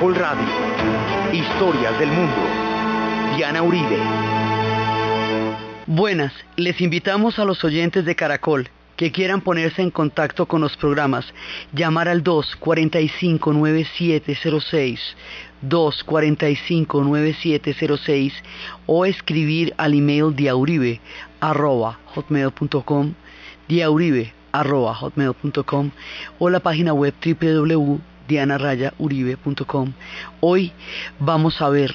[0.00, 0.48] Caracol Radio.
[1.30, 2.34] Historias del mundo.
[3.36, 3.98] Diana Uribe.
[5.86, 10.74] Buenas, les invitamos a los oyentes de Caracol que quieran ponerse en contacto con los
[10.78, 11.26] programas,
[11.74, 14.98] llamar al 245-9706,
[15.68, 18.32] 245-9706
[18.86, 21.02] o escribir al email diauribe
[21.40, 23.12] arroba hotmail.com,
[23.68, 25.90] diauribe arroba hotmail.com
[26.38, 27.12] o la página web
[28.30, 29.92] www.dianarayauribe.com.
[30.40, 30.72] Hoy
[31.18, 31.94] vamos a ver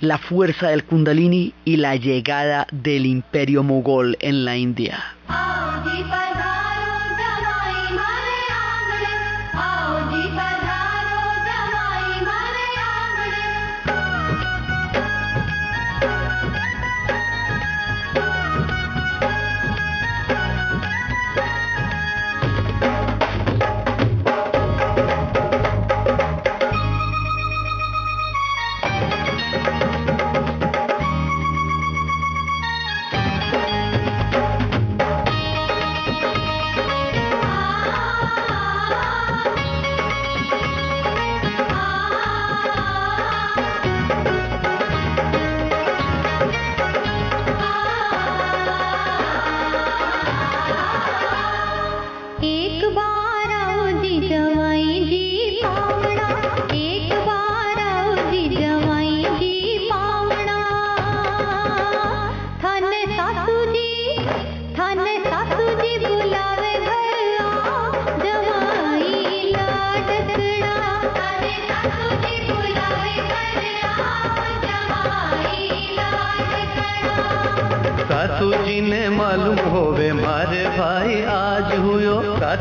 [0.00, 5.02] la fuerza del kundalini y la llegada del imperio mogol en la India.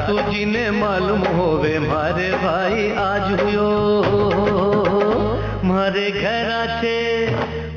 [0.08, 3.64] सासू जी ने मालूम होवे मारे भाई आज हुयो
[5.70, 7.00] मारे घराचे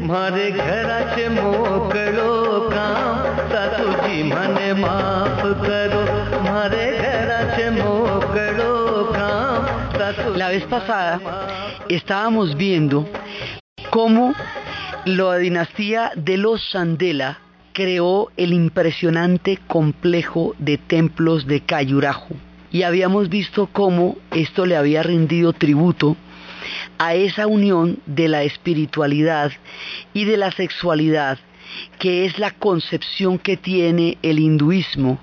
[0.09, 2.29] मारे घराचे मोकळो
[2.69, 6.03] काम सासू जी मने माफ करो
[6.45, 8.71] मारे घराचे मोकळो
[9.11, 9.65] काम
[9.97, 11.19] सासू La vez pasada
[11.97, 13.03] estábamos viendo
[13.97, 14.31] cómo
[15.17, 17.29] la dinastía de los Sandela
[17.72, 22.34] creó el impresionante complejo de templos de Cayurajo.
[22.70, 26.16] Y habíamos visto cómo esto le había rendido tributo
[26.98, 29.52] a esa unión de la espiritualidad
[30.14, 31.38] y de la sexualidad
[31.98, 35.18] que es la concepción que tiene el hinduismo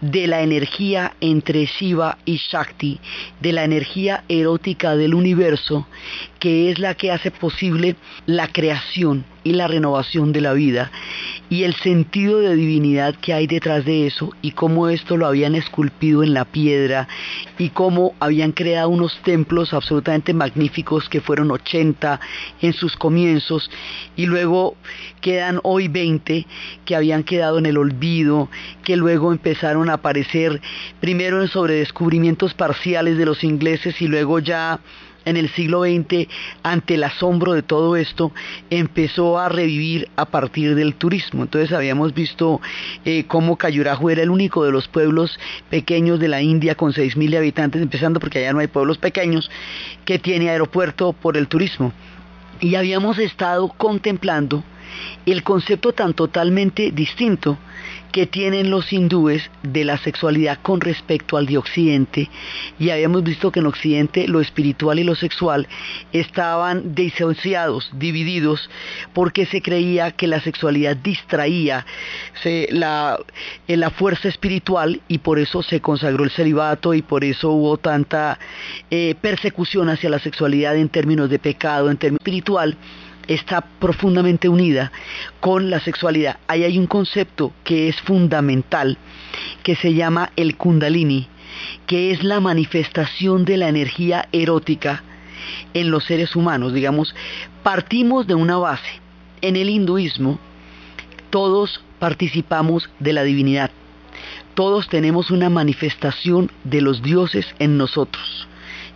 [0.00, 3.00] de la energía entre Shiva y Shakti,
[3.40, 5.86] de la energía erótica del universo,
[6.38, 10.90] que es la que hace posible la creación y la renovación de la vida,
[11.48, 15.54] y el sentido de divinidad que hay detrás de eso, y cómo esto lo habían
[15.54, 17.06] esculpido en la piedra,
[17.56, 22.18] y cómo habían creado unos templos absolutamente magníficos que fueron 80
[22.60, 23.70] en sus comienzos,
[24.16, 24.76] y luego
[25.20, 26.44] quedan hoy 20
[26.84, 28.48] que habían quedado en el olvido,
[28.82, 30.60] que luego empezaron a aparecer
[31.00, 34.80] primero en sobredescubrimientos parciales de los ingleses y luego ya
[35.26, 36.28] en el siglo XX,
[36.62, 38.32] ante el asombro de todo esto,
[38.70, 41.42] empezó a revivir a partir del turismo.
[41.42, 42.62] Entonces habíamos visto
[43.04, 45.38] eh, cómo Cayurajo era el único de los pueblos
[45.68, 49.50] pequeños de la India con 6.000 habitantes, empezando porque allá no hay pueblos pequeños,
[50.04, 51.92] que tiene aeropuerto por el turismo.
[52.60, 54.62] Y habíamos estado contemplando
[55.26, 57.58] el concepto tan totalmente distinto
[58.16, 62.30] que tienen los hindúes de la sexualidad con respecto al de Occidente.
[62.78, 65.68] Y habíamos visto que en Occidente lo espiritual y lo sexual
[66.14, 68.70] estaban disociados, divididos,
[69.12, 71.84] porque se creía que la sexualidad distraía
[72.42, 73.18] se, la,
[73.66, 78.38] la, fuerza espiritual y por eso se consagró el celibato y por eso hubo tanta
[78.90, 82.78] eh, persecución hacia la sexualidad en términos de pecado, en términos espiritual
[83.28, 84.92] está profundamente unida
[85.40, 86.38] con la sexualidad.
[86.46, 88.98] Ahí hay un concepto que es fundamental,
[89.62, 91.28] que se llama el kundalini,
[91.86, 95.02] que es la manifestación de la energía erótica
[95.74, 96.72] en los seres humanos.
[96.72, 97.14] Digamos,
[97.62, 99.00] partimos de una base.
[99.42, 100.38] En el hinduismo,
[101.30, 103.70] todos participamos de la divinidad.
[104.54, 108.48] Todos tenemos una manifestación de los dioses en nosotros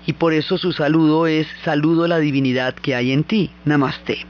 [0.06, 4.26] y por eso su saludo es saludo a la divinidad que hay en ti, namaste.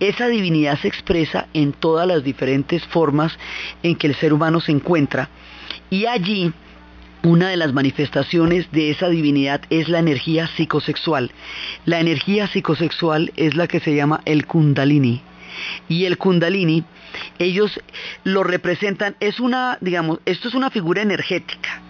[0.00, 3.36] Esa divinidad se expresa en todas las diferentes formas
[3.82, 5.28] en que el ser humano se encuentra
[5.90, 6.52] y allí
[7.22, 11.32] una de las manifestaciones de esa divinidad es la energía psicosexual.
[11.84, 15.22] La energía psicosexual es la que se llama el kundalini.
[15.88, 16.84] Y el kundalini,
[17.38, 17.80] ellos
[18.22, 21.82] lo representan, es una, digamos, esto es una figura energética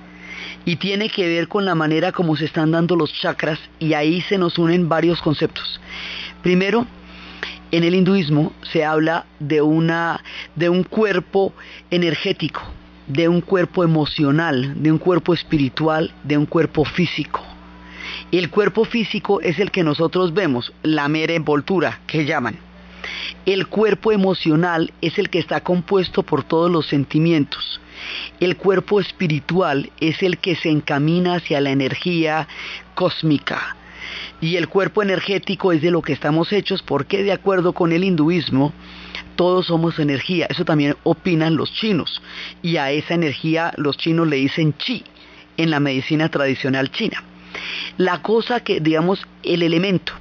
[0.67, 4.21] y tiene que ver con la manera como se están dando los chakras y ahí
[4.23, 5.81] se nos unen varios conceptos.
[6.43, 6.87] Primero,
[7.71, 9.63] en el hinduismo se habla de,
[10.57, 11.55] de un cuerpo
[11.91, 12.63] energético,
[13.07, 17.43] de un cuerpo emocional, de un cuerpo espiritual, de un cuerpo físico.
[18.33, 22.59] El cuerpo físico es el que nosotros vemos, la mera envoltura que llaman.
[23.45, 27.81] El cuerpo emocional es el que está compuesto por todos los sentimientos.
[28.41, 32.49] El cuerpo espiritual es el que se encamina hacia la energía
[32.95, 33.77] cósmica.
[34.41, 38.05] Y el cuerpo energético es de lo que estamos hechos porque de acuerdo con el
[38.05, 38.73] hinduismo,
[39.37, 40.47] todos somos energía.
[40.49, 42.23] Eso también opinan los chinos.
[42.63, 45.05] Y a esa energía los chinos le dicen chi
[45.57, 47.23] en la medicina tradicional china.
[47.97, 50.13] La cosa que, digamos, el elemento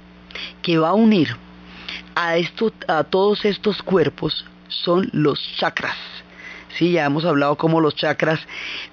[0.61, 1.35] que va a unir
[2.15, 5.97] a, esto, a todos estos cuerpos son los chakras.
[6.77, 8.37] Sí, ya hemos hablado cómo los chakras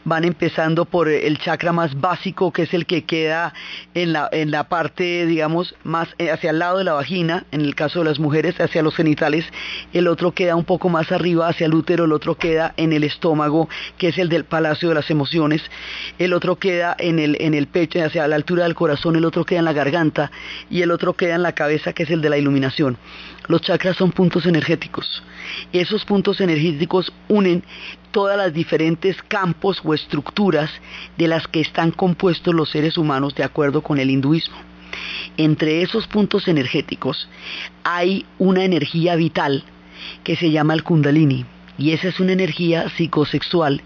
[0.05, 3.52] van empezando por el chakra más básico, que es el que queda
[3.94, 7.62] en la, en la parte, digamos, más eh, hacia el lado de la vagina, en
[7.62, 9.44] el caso de las mujeres, hacia los genitales,
[9.93, 13.02] el otro queda un poco más arriba, hacia el útero, el otro queda en el
[13.02, 13.69] estómago,
[13.99, 15.61] que es el del palacio de las emociones,
[16.20, 19.44] el otro queda en el, en el pecho, hacia la altura del corazón, el otro
[19.44, 20.31] queda en la garganta,
[20.70, 22.96] y el otro queda en la cabeza, que es el de la iluminación.
[23.49, 25.23] Los chakras son puntos energéticos.
[25.73, 27.64] Esos puntos energéticos unen
[28.10, 30.70] todas las diferentes campos o estructuras
[31.16, 34.56] de las que están compuestos los seres humanos de acuerdo con el hinduismo.
[35.36, 37.28] Entre esos puntos energéticos
[37.84, 39.64] hay una energía vital
[40.24, 41.46] que se llama el kundalini
[41.78, 43.82] y esa es una energía psicosexual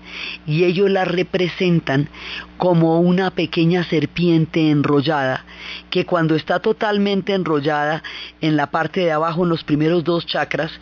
[0.47, 2.09] y ellos la representan
[2.57, 5.45] como una pequeña serpiente enrollada
[5.91, 8.03] que cuando está totalmente enrollada
[8.41, 10.73] en la parte de abajo en los primeros dos chakras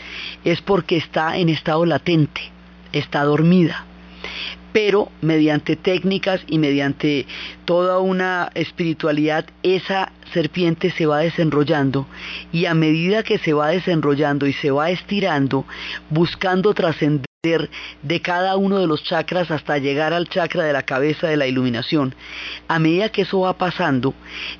[0.44, 2.53] es porque está en estado latente,
[2.94, 3.84] está dormida.
[4.72, 7.26] Pero mediante técnicas y mediante
[7.64, 12.06] toda una espiritualidad, esa serpiente se va desenrollando
[12.50, 15.64] y a medida que se va desenrollando y se va estirando,
[16.10, 17.24] buscando trascender
[18.02, 21.46] de cada uno de los chakras hasta llegar al chakra de la cabeza de la
[21.46, 22.14] iluminación,
[22.66, 24.14] a medida que eso va pasando,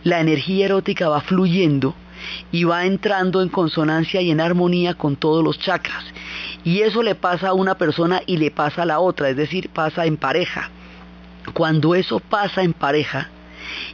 [0.04, 1.94] la energía erótica va fluyendo
[2.52, 6.04] y va entrando en consonancia y en armonía con todos los chakras.
[6.64, 9.68] Y eso le pasa a una persona y le pasa a la otra, es decir,
[9.68, 10.70] pasa en pareja.
[11.52, 13.28] Cuando eso pasa en pareja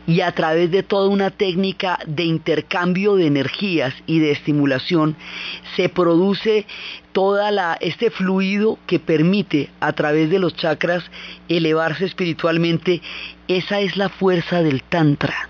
[0.06, 5.16] y a través de toda una técnica de intercambio de energías y de estimulación,
[5.76, 6.66] se produce
[7.12, 11.04] toda la este fluido que permite a través de los chakras
[11.48, 13.02] elevarse espiritualmente,
[13.48, 15.49] esa es la fuerza del tantra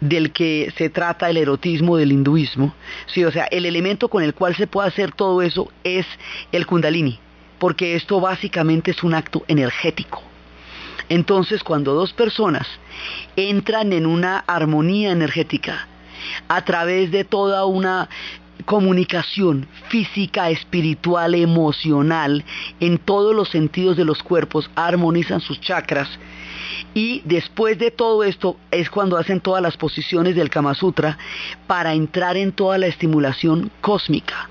[0.00, 2.74] del que se trata el erotismo del hinduismo.
[3.06, 6.06] Sí, o sea, el elemento con el cual se puede hacer todo eso es
[6.52, 7.18] el kundalini,
[7.58, 10.22] porque esto básicamente es un acto energético.
[11.08, 12.66] Entonces, cuando dos personas
[13.36, 15.88] entran en una armonía energética
[16.48, 18.08] a través de toda una
[18.64, 22.44] comunicación física, espiritual, emocional,
[22.78, 26.08] en todos los sentidos de los cuerpos, armonizan sus chakras,
[26.94, 31.18] y después de todo esto es cuando hacen todas las posiciones del Kama Sutra
[31.66, 34.48] para entrar en toda la estimulación cósmica.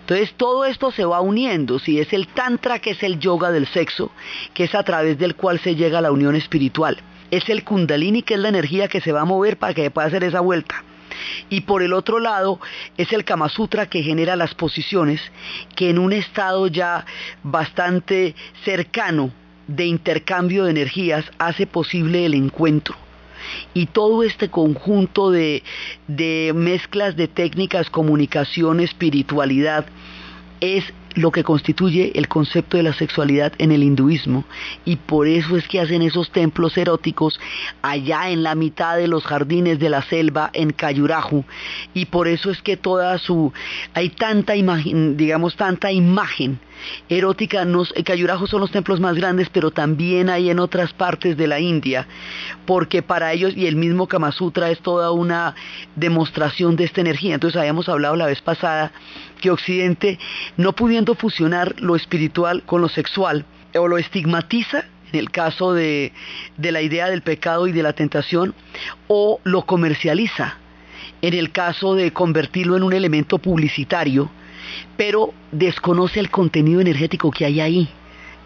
[0.00, 3.66] Entonces todo esto se va uniendo, si es el tantra que es el yoga del
[3.66, 4.10] sexo,
[4.54, 6.98] que es a través del cual se llega a la unión espiritual.
[7.30, 10.08] Es el kundalini que es la energía que se va a mover para que pueda
[10.08, 10.84] hacer esa vuelta.
[11.48, 12.60] Y por el otro lado
[12.96, 15.20] es el Kama Sutra que genera las posiciones
[15.74, 17.04] que en un estado ya
[17.42, 18.34] bastante
[18.64, 19.32] cercano
[19.68, 22.96] de intercambio de energías hace posible el encuentro.
[23.72, 25.62] Y todo este conjunto de,
[26.08, 29.86] de mezclas de técnicas, comunicación, espiritualidad,
[30.60, 30.84] es
[31.14, 34.44] lo que constituye el concepto de la sexualidad en el hinduismo.
[34.84, 37.40] Y por eso es que hacen esos templos eróticos
[37.82, 41.44] allá en la mitad de los jardines de la selva en Cayurajo
[41.94, 43.52] y por eso es que toda su
[43.94, 46.60] hay tanta imagen digamos tanta imagen
[47.08, 47.64] erótica.
[47.64, 51.60] Nos, Cayurajo son los templos más grandes pero también hay en otras partes de la
[51.60, 52.06] India
[52.66, 55.54] porque para ellos y el mismo Kama Sutra es toda una
[55.96, 57.34] demostración de esta energía.
[57.34, 58.92] Entonces habíamos hablado la vez pasada
[59.38, 60.18] que Occidente,
[60.56, 66.12] no pudiendo fusionar lo espiritual con lo sexual, o lo estigmatiza en el caso de,
[66.56, 68.54] de la idea del pecado y de la tentación,
[69.06, 70.58] o lo comercializa
[71.22, 74.30] en el caso de convertirlo en un elemento publicitario,
[74.96, 77.88] pero desconoce el contenido energético que hay ahí.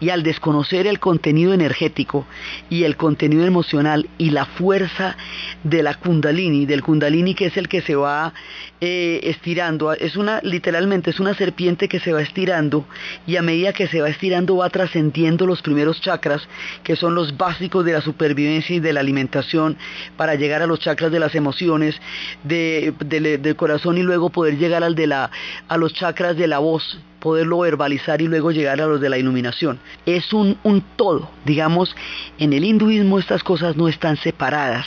[0.03, 2.27] Y al desconocer el contenido energético
[2.69, 5.15] y el contenido emocional y la fuerza
[5.63, 8.33] de la kundalini, del kundalini que es el que se va
[8.81, 12.85] eh, estirando, es una, literalmente es una serpiente que se va estirando
[13.25, 16.41] y a medida que se va estirando va trascendiendo los primeros chakras,
[16.83, 19.77] que son los básicos de la supervivencia y de la alimentación,
[20.17, 21.95] para llegar a los chakras de las emociones,
[22.43, 25.31] de, del corazón y luego poder llegar al de la,
[25.69, 29.17] a los chakras de la voz, poderlo verbalizar y luego llegar a los de la
[29.17, 29.79] iluminación.
[30.05, 31.29] Es un, un todo.
[31.45, 31.95] Digamos,
[32.37, 34.85] en el hinduismo estas cosas no están separadas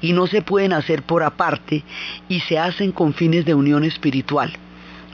[0.00, 1.82] y no se pueden hacer por aparte
[2.28, 4.52] y se hacen con fines de unión espiritual.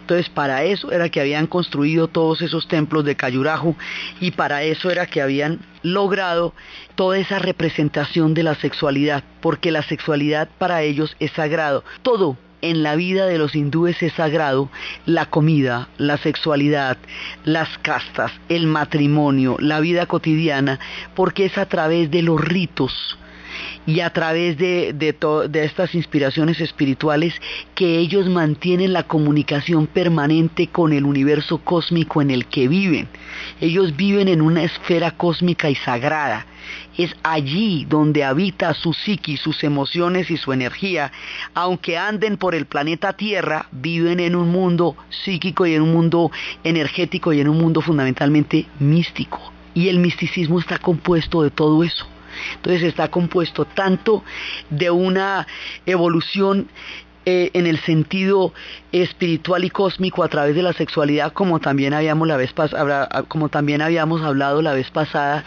[0.03, 3.75] Entonces para eso era que habían construido todos esos templos de Cayurajo
[4.21, 6.53] y para eso era que habían logrado
[6.97, 11.83] toda esa representación de la sexualidad, porque la sexualidad para ellos es sagrado.
[12.03, 14.71] Todo en la vida de los hindúes es sagrado
[15.07, 16.97] la comida, la sexualidad,
[17.45, 20.79] las castas, el matrimonio, la vida cotidiana,
[21.15, 23.19] porque es a través de los ritos
[23.89, 24.95] y a través de,
[25.55, 27.33] estas inspiraciones espirituales
[27.75, 33.09] que ellos mantienen la comunicación permanente con el universo cósmico en el que viven.
[33.63, 36.45] Ellos viven en una esfera cósmica y sagrada.
[36.99, 41.11] Es allí donde habita su psiqui, sus emociones y su energía.
[41.55, 46.31] Aunque anden por el planeta Tierra, viven en un mundo psíquico y en un mundo
[46.63, 49.41] energético y en un mundo fundamentalmente místico.
[49.73, 52.07] Y el misticismo está compuesto de todo eso.
[52.55, 54.25] Entonces está compuesto tanto
[54.71, 55.47] de una
[55.87, 56.69] evolución
[57.31, 58.55] eh, en el sentido
[58.91, 62.55] espiritual y cósmico a través de la sexualidad, como también habíamos la vez
[63.29, 65.45] como también habíamos hablado la vez pasada,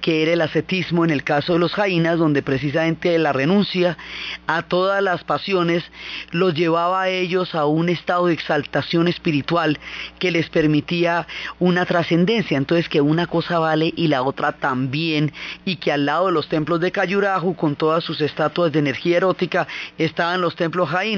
[0.00, 3.98] que era el ascetismo en el caso de los jainas, donde precisamente la renuncia
[4.46, 5.84] a todas las pasiones
[6.30, 9.78] los llevaba a ellos a un estado de exaltación espiritual
[10.18, 11.26] que les permitía
[11.58, 15.32] una trascendencia, entonces que una cosa vale y la otra también,
[15.66, 19.18] y que al lado de los templos de Cayurajo, con todas sus estatuas de energía
[19.18, 19.68] erótica,
[19.98, 21.17] estaban los templos jainas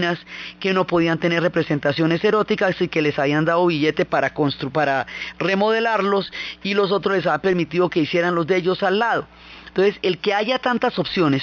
[0.58, 4.32] que no podían tener representaciones eróticas y que les habían dado billete para,
[4.72, 5.06] para
[5.38, 9.26] remodelarlos y los otros les ha permitido que hicieran los de ellos al lado.
[9.68, 11.42] Entonces, el que haya tantas opciones,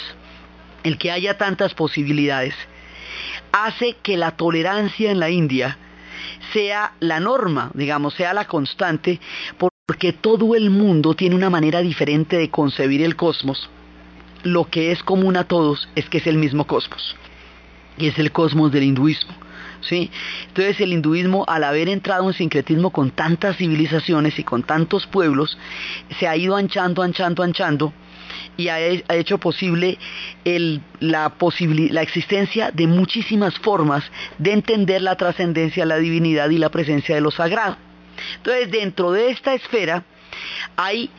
[0.84, 2.56] el que haya tantas posibilidades,
[3.52, 5.78] hace que la tolerancia en la India
[6.54, 9.20] sea la norma, digamos, sea la constante,
[9.58, 13.70] porque todo el mundo tiene una manera diferente de concebir el cosmos.
[14.44, 17.16] Lo que es común a todos es que es el mismo cosmos,
[17.98, 19.34] y es el cosmos del hinduismo.
[19.82, 20.12] ¿sí?
[20.48, 25.58] Entonces el hinduismo, al haber entrado en sincretismo con tantas civilizaciones y con tantos pueblos,
[26.20, 27.94] se ha ido anchando, anchando, anchando
[28.58, 29.98] y ha, hecho posible
[31.00, 34.04] la, la existencia de muchísimas formas
[34.38, 37.78] de entender la trascendencia, la divinidad y la presencia de lo sagrado.
[38.38, 40.04] Entonces, dentro de esta esfera
[40.76, 41.10] hay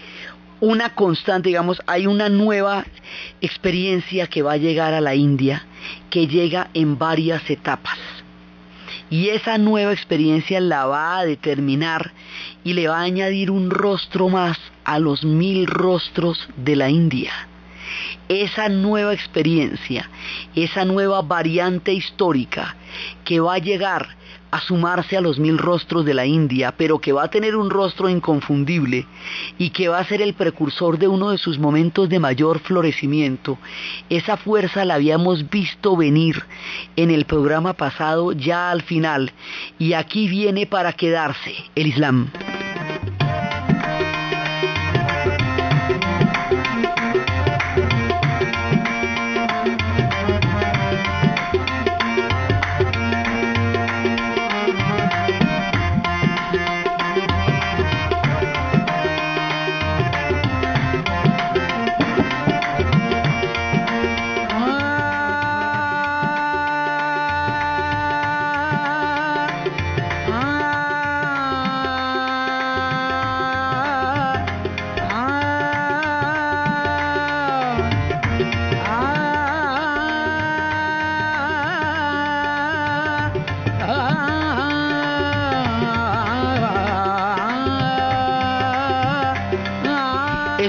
[0.60, 2.84] una constante, digamos, hay una nueva
[3.40, 5.64] experiencia que va a llegar a la India,
[6.10, 7.98] que llega en varias etapas
[9.10, 12.12] y esa nueva experiencia la va a determinar
[12.64, 17.32] y le va a añadir un rostro más a los mil rostros de la India.
[18.28, 20.08] Esa nueva experiencia,
[20.54, 22.76] esa nueva variante histórica
[23.24, 24.18] que va a llegar
[24.50, 27.70] a sumarse a los mil rostros de la India, pero que va a tener un
[27.70, 29.06] rostro inconfundible
[29.58, 33.58] y que va a ser el precursor de uno de sus momentos de mayor florecimiento.
[34.08, 36.42] Esa fuerza la habíamos visto venir
[36.96, 39.32] en el programa pasado ya al final
[39.78, 42.30] y aquí viene para quedarse el Islam.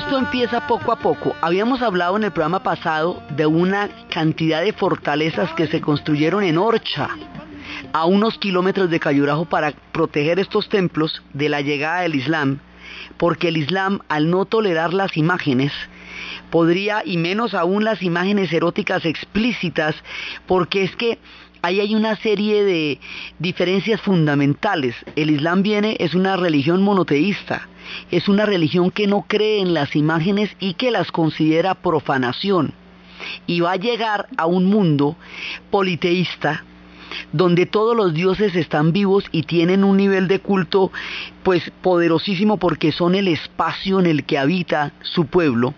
[0.07, 1.35] Empieza poco a poco.
[1.41, 6.57] Habíamos hablado en el programa pasado de una cantidad de fortalezas que se construyeron en
[6.57, 7.09] Orcha,
[7.93, 12.59] a unos kilómetros de Cayurajo para proteger estos templos de la llegada del Islam,
[13.17, 15.71] porque el Islam, al no tolerar las imágenes,
[16.49, 19.95] podría, y menos aún las imágenes eróticas explícitas,
[20.47, 21.19] porque es que
[21.61, 22.99] ahí hay una serie de
[23.37, 24.95] diferencias fundamentales.
[25.15, 27.68] El Islam viene, es una religión monoteísta,
[28.11, 32.73] es una religión que no cree en las imágenes y que las considera profanación.
[33.47, 35.15] Y va a llegar a un mundo
[35.71, 36.63] politeísta
[37.33, 40.91] donde todos los dioses están vivos y tienen un nivel de culto
[41.43, 45.73] pues poderosísimo porque son el espacio en el que habita su pueblo,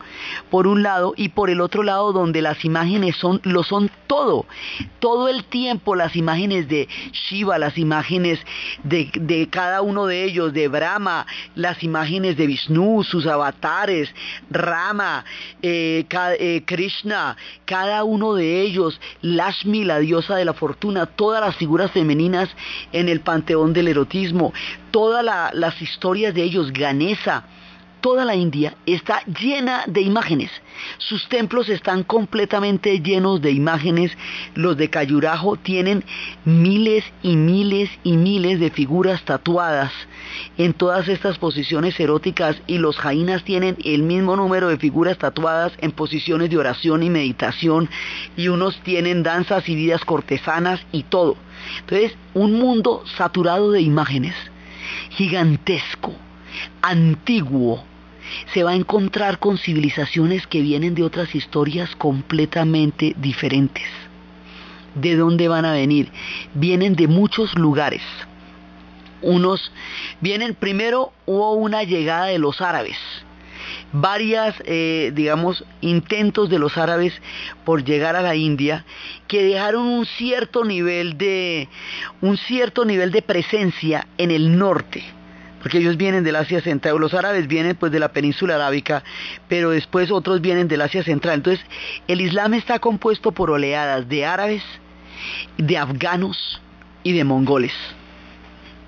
[0.49, 4.45] por un lado, y por el otro lado donde las imágenes son, lo son todo,
[4.99, 8.39] todo el tiempo las imágenes de Shiva, las imágenes
[8.83, 11.25] de, cada uno de ellos, de Brahma,
[11.55, 14.13] las imágenes de Vishnu, sus avatares,
[14.49, 15.23] Rama,
[15.61, 16.05] eh,
[16.39, 21.91] eh, Krishna, cada uno de ellos, Lashmi, la diosa de la fortuna, todas las figuras
[21.91, 22.49] femeninas
[22.91, 24.53] en el panteón del erotismo,
[24.91, 27.45] todas las historias de ellos, Ganesa,
[28.01, 30.51] toda la India está llena de imágenes.
[30.97, 34.11] Sus templos están completamente llenos de imágenes.
[34.55, 36.03] Los de Cayurajo tienen
[36.43, 39.93] miles y miles y miles de figuras tatuadas
[40.57, 45.73] en todas estas posiciones eróticas y los jainas tienen el mismo número de figuras tatuadas
[45.77, 47.89] en posiciones de oración y meditación
[48.35, 51.37] y unos tienen danzas y vidas cortesanas y todo.
[51.81, 54.33] Entonces, un mundo saturado de imágenes,
[55.11, 56.13] gigantesco,
[56.81, 57.83] antiguo,
[58.53, 63.85] se va a encontrar con civilizaciones que vienen de otras historias completamente diferentes.
[64.95, 66.11] ¿De dónde van a venir?
[66.53, 68.01] Vienen de muchos lugares.
[69.21, 69.71] Unos
[70.19, 72.97] vienen, primero hubo una llegada de los árabes,
[73.93, 77.13] varias, eh, digamos, intentos de los árabes
[77.65, 78.85] por llegar a la India
[79.27, 81.67] que dejaron un cierto nivel de,
[82.21, 85.03] un cierto nivel de presencia en el norte
[85.61, 89.03] porque ellos vienen del Asia Central, los árabes vienen pues de la península arábica,
[89.47, 91.35] pero después otros vienen del Asia Central.
[91.35, 91.63] Entonces,
[92.07, 94.63] el Islam está compuesto por oleadas de árabes,
[95.57, 96.59] de afganos
[97.03, 97.73] y de mongoles.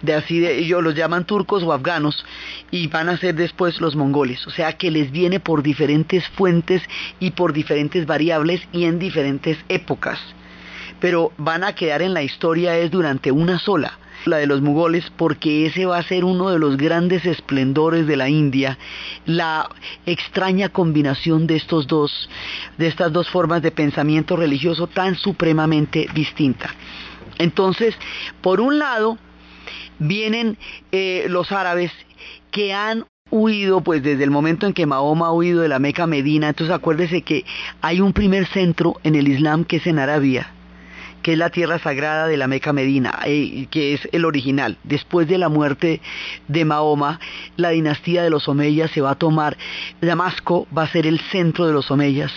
[0.03, 2.24] De así de, ellos los llaman turcos o afganos
[2.69, 4.45] y van a ser después los mongoles.
[4.45, 6.83] O sea que les viene por diferentes fuentes
[7.19, 10.19] y por diferentes variables y en diferentes épocas.
[11.00, 15.12] Pero van a quedar en la historia es durante una sola la de los mugoles
[15.17, 18.77] porque ese va a ser uno de los grandes esplendores de la India,
[19.25, 19.69] la
[20.05, 22.29] extraña combinación de estos dos,
[22.77, 26.74] de estas dos formas de pensamiento religioso tan supremamente distinta.
[27.38, 27.95] Entonces,
[28.41, 29.17] por un lado,
[30.00, 30.57] vienen
[30.91, 31.91] eh, los árabes
[32.51, 36.05] que han huido, pues desde el momento en que Mahoma ha huido de la Meca
[36.05, 37.46] Medina, entonces acuérdese que
[37.81, 40.51] hay un primer centro en el Islam que es en Arabia,
[41.24, 44.77] que es la tierra sagrada de la Meca Medina, eh, que es el original.
[44.83, 46.00] Después de la muerte
[46.48, 47.20] de Mahoma,
[47.55, 49.57] la dinastía de los Omeyas se va a tomar,
[50.00, 52.31] Damasco va a ser el centro de los Omeyas.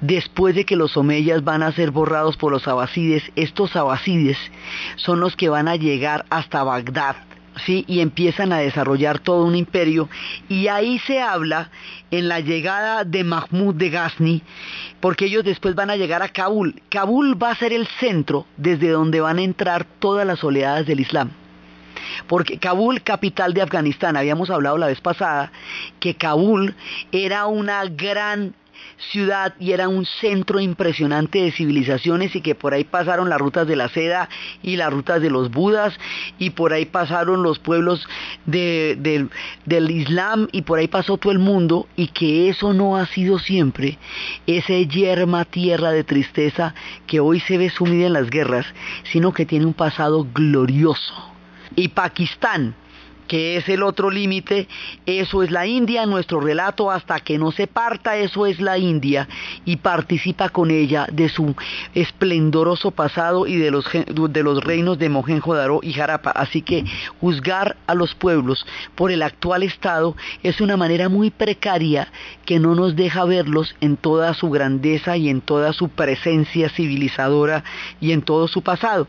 [0.00, 4.38] Después de que los Omeyas van a ser borrados por los abasides, estos abasides
[4.96, 7.16] son los que van a llegar hasta Bagdad,
[7.64, 7.84] ¿sí?
[7.86, 10.08] y empiezan a desarrollar todo un imperio.
[10.48, 11.70] Y ahí se habla
[12.10, 14.42] en la llegada de Mahmud de Ghazni,
[15.00, 16.82] porque ellos después van a llegar a Kabul.
[16.88, 21.00] Kabul va a ser el centro desde donde van a entrar todas las oleadas del
[21.00, 21.30] Islam.
[22.26, 25.52] Porque Kabul, capital de Afganistán, habíamos hablado la vez pasada,
[26.00, 26.74] que Kabul
[27.12, 28.54] era una gran
[29.12, 33.66] ciudad y era un centro impresionante de civilizaciones y que por ahí pasaron las rutas
[33.66, 34.28] de la seda
[34.62, 35.98] y las rutas de los budas
[36.38, 38.06] y por ahí pasaron los pueblos
[38.46, 39.30] del
[39.90, 43.98] Islam y por ahí pasó todo el mundo y que eso no ha sido siempre
[44.46, 46.74] ese yerma tierra de tristeza
[47.06, 48.66] que hoy se ve sumida en las guerras,
[49.04, 51.14] sino que tiene un pasado glorioso.
[51.76, 52.74] Y Pakistán,
[53.28, 54.66] que es el otro límite,
[55.06, 59.28] eso es la India, nuestro relato hasta que no se parta, eso es la India,
[59.64, 61.54] y participa con ella de su
[61.94, 66.30] esplendoroso pasado y de los, de los reinos de Mohenjo-Daro y Jarapa.
[66.30, 66.84] Así que
[67.20, 72.08] juzgar a los pueblos por el actual estado es una manera muy precaria
[72.46, 77.62] que no nos deja verlos en toda su grandeza y en toda su presencia civilizadora
[78.00, 79.06] y en todo su pasado.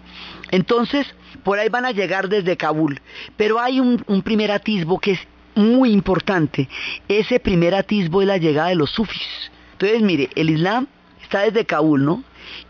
[0.52, 1.08] Entonces,
[1.44, 3.00] por ahí van a llegar desde Kabul.
[3.38, 5.20] Pero hay un, primer atisbo que es
[5.56, 6.68] muy importante.
[7.08, 9.52] Ese primer atisbo es la llegada de los sufis.
[9.74, 10.88] Entonces, mire, el Islam
[11.22, 12.24] está desde Kabul, ¿no?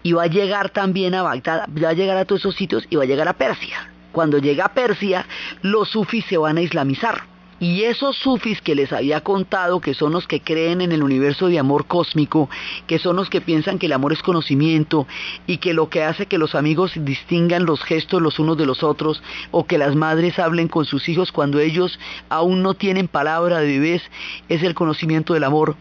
[0.04, 2.96] Y va a llegar también a Bagdad, va a llegar a todos esos sitios y
[2.96, 3.90] va a llegar a Persia.
[4.12, 5.26] Cuando llega a Persia,
[5.62, 7.24] los sufis se van a islamizar.
[7.60, 11.48] Y esos sufis que les había contado, que son los que creen en el universo
[11.48, 12.50] de amor cósmico,
[12.88, 15.08] que son los que piensan que el amor es conocimiento
[15.46, 18.82] y que lo que hace que los amigos distingan los gestos los unos de los
[18.82, 23.60] otros o que las madres hablen con sus hijos cuando ellos aún no tienen palabra
[23.60, 24.04] de bebés,
[24.48, 25.76] es el conocimiento del amor.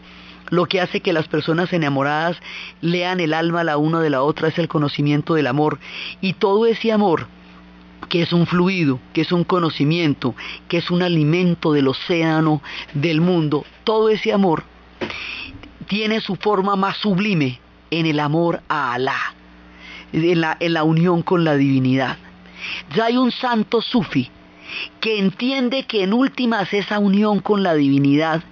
[0.49, 2.37] lo que hace que las personas enamoradas
[2.81, 5.77] lean el alma la una de la otra es el conocimiento del amor.
[6.21, 7.27] Y todo ese amor,
[8.07, 10.35] que es un fluido, que es un conocimiento,
[10.67, 12.61] que es un alimento del océano,
[12.93, 14.63] del mundo, todo ese amor
[15.89, 17.59] tiene su forma más sublime
[17.91, 19.33] en el amor a Alá,
[20.13, 22.17] en la, unión con la divinidad.
[22.95, 24.29] Ya hay un santo sufi
[25.01, 28.43] que entiende que en últimas esa unión con la divinidad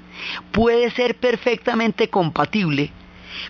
[0.52, 2.92] puede ser perfectamente compatible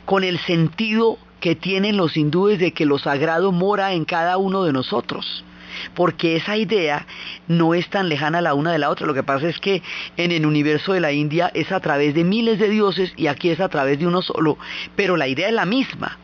[0.03, 4.63] con el sentido que tienen los hindúes de que lo sagrado mora en cada uno
[4.63, 5.45] de nosotros.
[5.93, 7.05] Porque esa idea
[7.47, 9.07] no es tan lejana la una de la otra.
[9.07, 9.81] Lo que pasa es que
[10.17, 13.49] en el universo de la India es a través de miles de dioses y aquí
[13.49, 14.57] es a través de uno solo.
[14.95, 16.17] Pero la idea es la misma.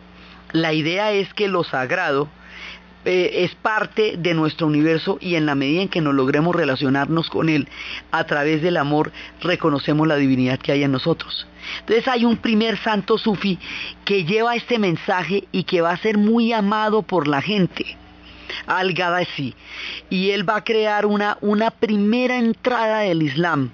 [0.52, 2.30] La idea es que lo sagrado
[3.06, 7.30] eh, es parte de nuestro universo y en la medida en que nos logremos relacionarnos
[7.30, 7.68] con él
[8.12, 9.12] a través del amor,
[9.42, 11.46] reconocemos la divinidad que hay en nosotros.
[11.82, 13.60] Entonces hay un primer santo sufi
[14.06, 17.98] que lleva este mensaje y que va a ser muy amado por la gente.
[18.68, 19.56] Al Gadasi.
[20.10, 23.72] Y él va a crear una, una primera entrada del Islam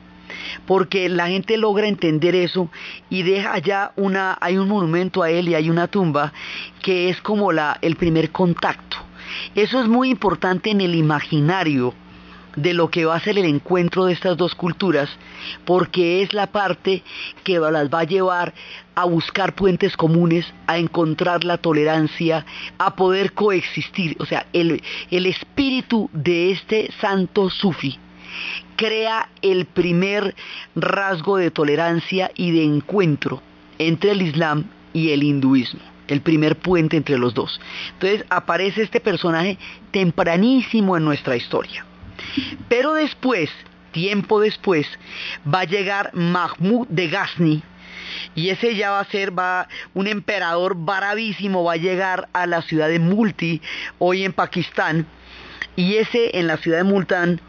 [0.67, 2.69] porque la gente logra entender eso
[3.09, 6.33] y deja ya una, hay un monumento a él y hay una tumba
[6.81, 8.97] que es como la, el primer contacto.
[9.55, 11.93] Eso es muy importante en el imaginario
[12.61, 15.09] de lo que va a ser el encuentro de estas dos culturas,
[15.65, 17.03] porque es la parte
[17.43, 18.53] que las va a llevar
[18.95, 22.45] a buscar puentes comunes, a encontrar la tolerancia,
[22.77, 24.17] a poder coexistir.
[24.19, 27.97] O sea, el, el espíritu de este santo sufi
[28.75, 30.35] crea el primer
[30.75, 33.41] rasgo de tolerancia y de encuentro
[33.77, 37.61] entre el Islam y el hinduismo el primer puente entre los dos.
[37.93, 39.59] Entonces aparece este personaje
[39.91, 41.85] tempranísimo en nuestra historia.
[42.67, 43.49] Pero después,
[43.91, 44.88] tiempo después,
[45.51, 47.63] va a llegar Mahmud de Ghazni,
[48.36, 52.62] y ese ya va a ser va, un emperador bravísimo, va a llegar a la
[52.62, 53.62] ciudad de Multi,
[53.97, 55.05] hoy en Pakistán,
[55.75, 57.41] y ese en la ciudad de Multan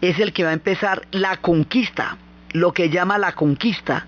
[0.00, 2.16] es el que va a empezar la conquista,
[2.52, 4.06] lo que llama la conquista,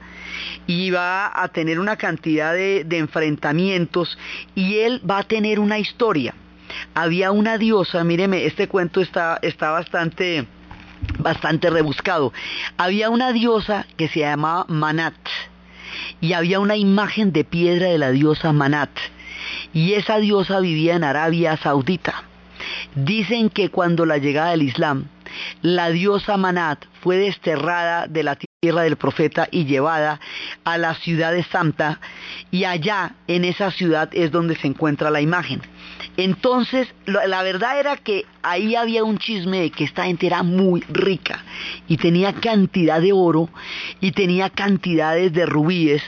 [0.67, 4.19] y va a tener una cantidad de, enfrentamientos
[4.55, 6.35] y él va a tener una historia.
[6.95, 10.47] Había una diosa, míreme, este cuento está, está bastante,
[11.19, 12.33] bastante rebuscado.
[12.77, 15.15] Había una diosa que se llamaba Manat
[16.21, 18.91] y había una imagen de piedra de la diosa Manat
[19.73, 22.25] y esa diosa vivía en Arabia Saudita.
[22.95, 25.07] Dicen que cuando la llegada del Islam,
[25.63, 30.21] la diosa Manat fue desterrada de la tierra del profeta y llevada
[30.65, 32.01] a la ciudad de Santa
[32.51, 35.63] y allá en esa ciudad es donde se encuentra la imagen.
[36.19, 40.81] Entonces, la verdad era que ahí había un chisme de que esta gente era muy
[40.89, 41.45] rica
[41.87, 43.49] y tenía cantidad de oro
[44.01, 46.03] y tenía cantidades de rubíes.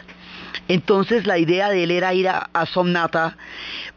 [0.67, 3.37] Entonces la idea de él era ir a, Somnata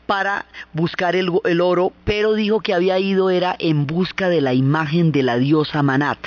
[0.06, 4.54] para buscar el, el, oro, pero dijo que había ido era en busca de la
[4.54, 6.20] imagen de la diosa Manat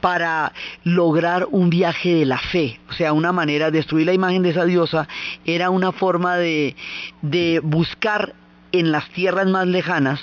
[0.00, 2.80] para lograr un viaje de la fe.
[2.88, 5.06] O sea, una manera, de destruir la imagen de esa diosa
[5.44, 6.76] era una forma de,
[7.20, 8.34] de buscar
[8.72, 10.20] en las tierras más lejanas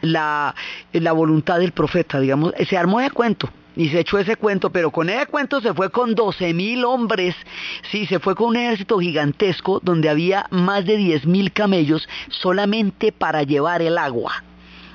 [0.00, 0.54] la,
[0.92, 2.52] la voluntad del profeta, digamos.
[2.68, 5.90] Se armó ese cuento y se echó ese cuento, pero con ese cuento se fue
[5.90, 7.34] con 12 mil hombres,
[7.90, 13.12] sí, se fue con un ejército gigantesco donde había más de 10 mil camellos solamente
[13.12, 14.44] para llevar el agua.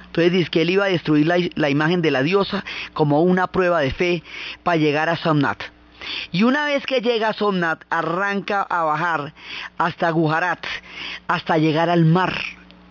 [0.06, 3.80] Entonces dice que él iba a destruir la, imagen de la diosa como una prueba
[3.80, 4.24] de fe
[4.64, 5.62] para llegar a Somnat.
[6.32, 9.34] Y una vez que llega a Somnat, arranca a bajar
[9.78, 10.66] hasta Gujarat,
[11.28, 12.34] hasta llegar al mar.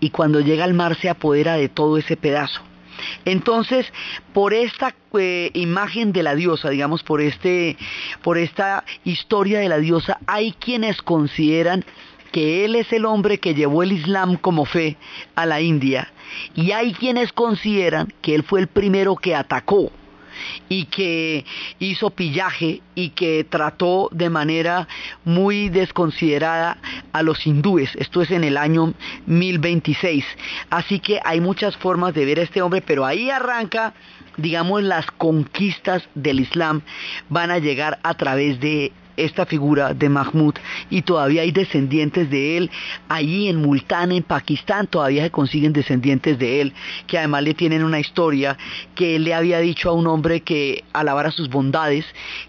[0.01, 2.63] Y cuando llega al mar se apodera de todo ese pedazo.
[3.25, 3.87] Entonces,
[4.33, 7.77] por esta eh, imagen de la diosa, digamos, por, este,
[8.23, 11.85] por esta historia de la diosa, hay quienes consideran
[12.33, 14.97] que él es el hombre que llevó el Islam como fe
[15.35, 16.13] a la India
[16.55, 19.91] y hay quienes consideran que él fue el primero que atacó
[20.69, 21.45] y que
[21.79, 24.89] hizo pillaje y que trató de manera
[25.25, 26.79] muy desconsiderada
[27.13, 27.95] a los hindúes.
[27.97, 28.95] Esto es en el año
[29.27, 30.25] 1026.
[30.71, 33.95] Así que hay muchas formas de ver a este hombre, pero ahí arranca
[34.39, 36.81] digamos, las conquistas del Islam
[37.29, 40.55] van a llegar a través de esta figura de Mahmud
[40.91, 42.71] y todavía hay descendientes de él
[43.09, 46.75] allí en Multán, en Pakistán, todavía se consiguen descendientes de él,
[47.07, 48.57] que además le tienen una historia
[48.95, 52.05] que él le había dicho a un hombre que alabara sus bondades,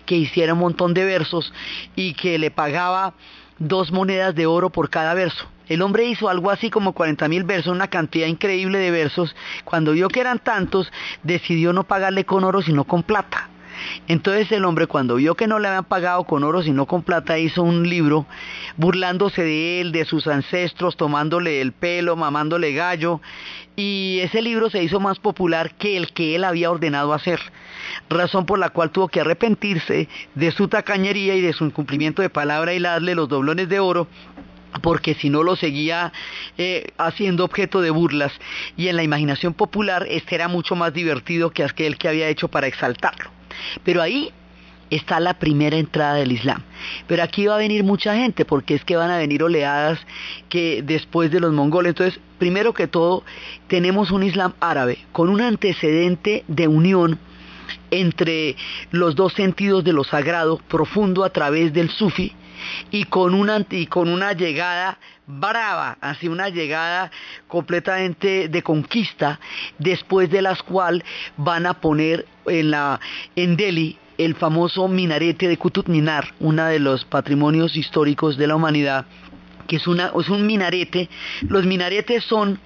[0.05, 1.53] que hiciera un montón de versos
[1.95, 3.13] y que le pagaba
[3.57, 5.47] dos monedas de oro por cada verso.
[5.67, 9.35] El hombre hizo algo así como 40 mil versos, una cantidad increíble de versos.
[9.65, 13.49] Cuando vio que eran tantos, decidió no pagarle con oro, sino con plata
[14.07, 17.37] Entonces el hombre cuando vio que no le habían pagado con oro sino con plata
[17.37, 18.25] hizo un libro
[18.77, 23.21] burlándose de él, de sus ancestros, tomándole el pelo, mamándole gallo
[23.75, 27.39] y ese libro se hizo más popular que el que él había ordenado hacer,
[28.09, 32.29] razón por la cual tuvo que arrepentirse de su tacañería y de su incumplimiento de
[32.29, 34.07] palabra y darle los doblones de oro
[34.81, 36.11] porque si no lo seguía
[36.57, 38.33] eh, haciendo objeto de burlas
[38.75, 42.49] y en la imaginación popular este era mucho más divertido que aquel que había hecho
[42.49, 43.38] para exaltarlo.
[43.83, 44.31] Pero ahí
[44.89, 46.61] está la primera entrada del Islam.
[47.07, 49.99] Pero aquí va a venir mucha gente porque es que van a venir oleadas
[50.49, 51.91] que después de los mongoles.
[51.91, 53.23] Entonces, primero que todo,
[53.67, 57.19] tenemos un Islam árabe con un antecedente de unión
[57.91, 58.55] entre
[58.91, 62.33] los dos sentidos de lo sagrado profundo a través del sufi
[62.91, 67.11] y con una, y con una llegada brava, así una llegada
[67.47, 69.39] completamente de conquista,
[69.77, 71.03] después de las cual
[71.37, 77.75] van a poner en, Delhi el famoso minarete de Qutub Minar, uno de los patrimonios
[77.75, 79.05] históricos de la humanidad,
[79.67, 81.09] que es un minarete.
[81.47, 82.59] Los minaretes son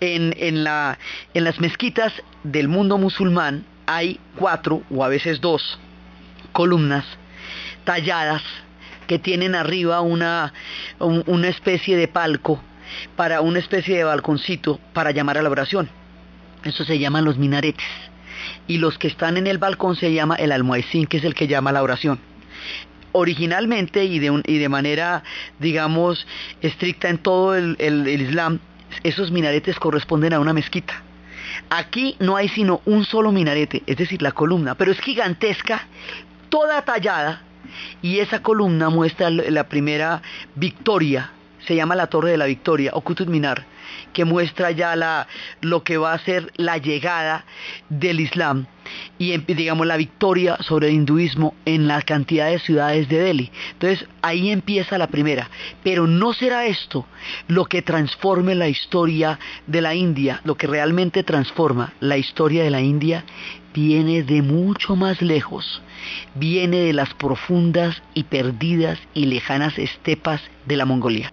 [0.00, 0.98] en, en, la,
[1.34, 5.78] en las mezquitas del mundo musulmán, hay cuatro o a veces dos
[6.52, 7.04] columnas
[7.84, 8.42] talladas
[9.06, 10.52] que tienen arriba una,
[10.98, 12.62] una especie de palco,
[13.16, 15.88] para una especie de balconcito para llamar a la oración.
[16.64, 17.84] Eso se llaman los minaretes.
[18.66, 21.48] Y los que están en el balcón se llama el almuecín, que es el que
[21.48, 22.18] llama la oración.
[23.12, 25.22] Originalmente y de, manera,
[25.58, 26.26] digamos,
[26.62, 27.76] estricta en todo el,
[28.08, 28.58] Islam,
[29.02, 31.02] esos minaretes corresponden a una mezquita.
[31.68, 35.86] Aquí no hay sino un solo minarete, es decir, la columna, pero es gigantesca,
[36.48, 37.42] toda tallada,
[38.00, 40.22] y esa columna muestra la primera
[40.54, 41.30] victoria,
[41.66, 43.64] se llama la Torre de la Victoria, o Qutub Minar,
[44.12, 45.26] que muestra ya la,
[45.60, 47.44] lo que va a ser la llegada
[47.88, 48.66] del Islam
[49.18, 53.50] y digamos la victoria sobre el hinduismo en la cantidad de ciudades de Delhi.
[53.72, 55.48] Entonces ahí empieza la primera.
[55.82, 57.06] Pero no será esto
[57.48, 62.70] lo que transforme la historia de la India, lo que realmente transforma la historia de
[62.70, 63.24] la India
[63.74, 65.82] viene de mucho más lejos,
[66.34, 71.32] viene de las profundas y perdidas y lejanas estepas de la Mongolia.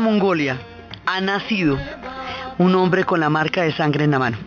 [0.00, 0.58] Mongolia
[1.06, 1.78] ha nacido
[2.58, 4.38] un hombre con la marca de sangre en la mano.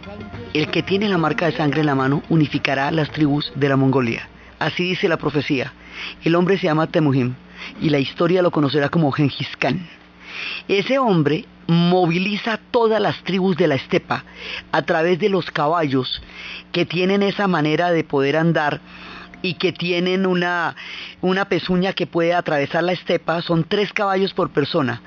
[0.53, 3.75] El que tiene la marca de sangre en la mano unificará las tribus de la
[3.75, 4.27] Mongolia.
[4.60, 5.73] Así dice la profecía.
[6.23, 7.36] El hombre se llama Temuhim
[7.81, 9.88] y la historia lo conocerá como Genghis Khan.
[10.67, 14.23] Ese hombre moviliza todas las tribus de la estepa
[14.71, 16.21] a través de los caballos
[16.71, 18.79] que tienen esa manera de poder andar
[19.41, 20.76] y que tienen una,
[21.21, 23.41] una pezuña que puede atravesar la estepa.
[23.41, 25.02] Son tres caballos por persona.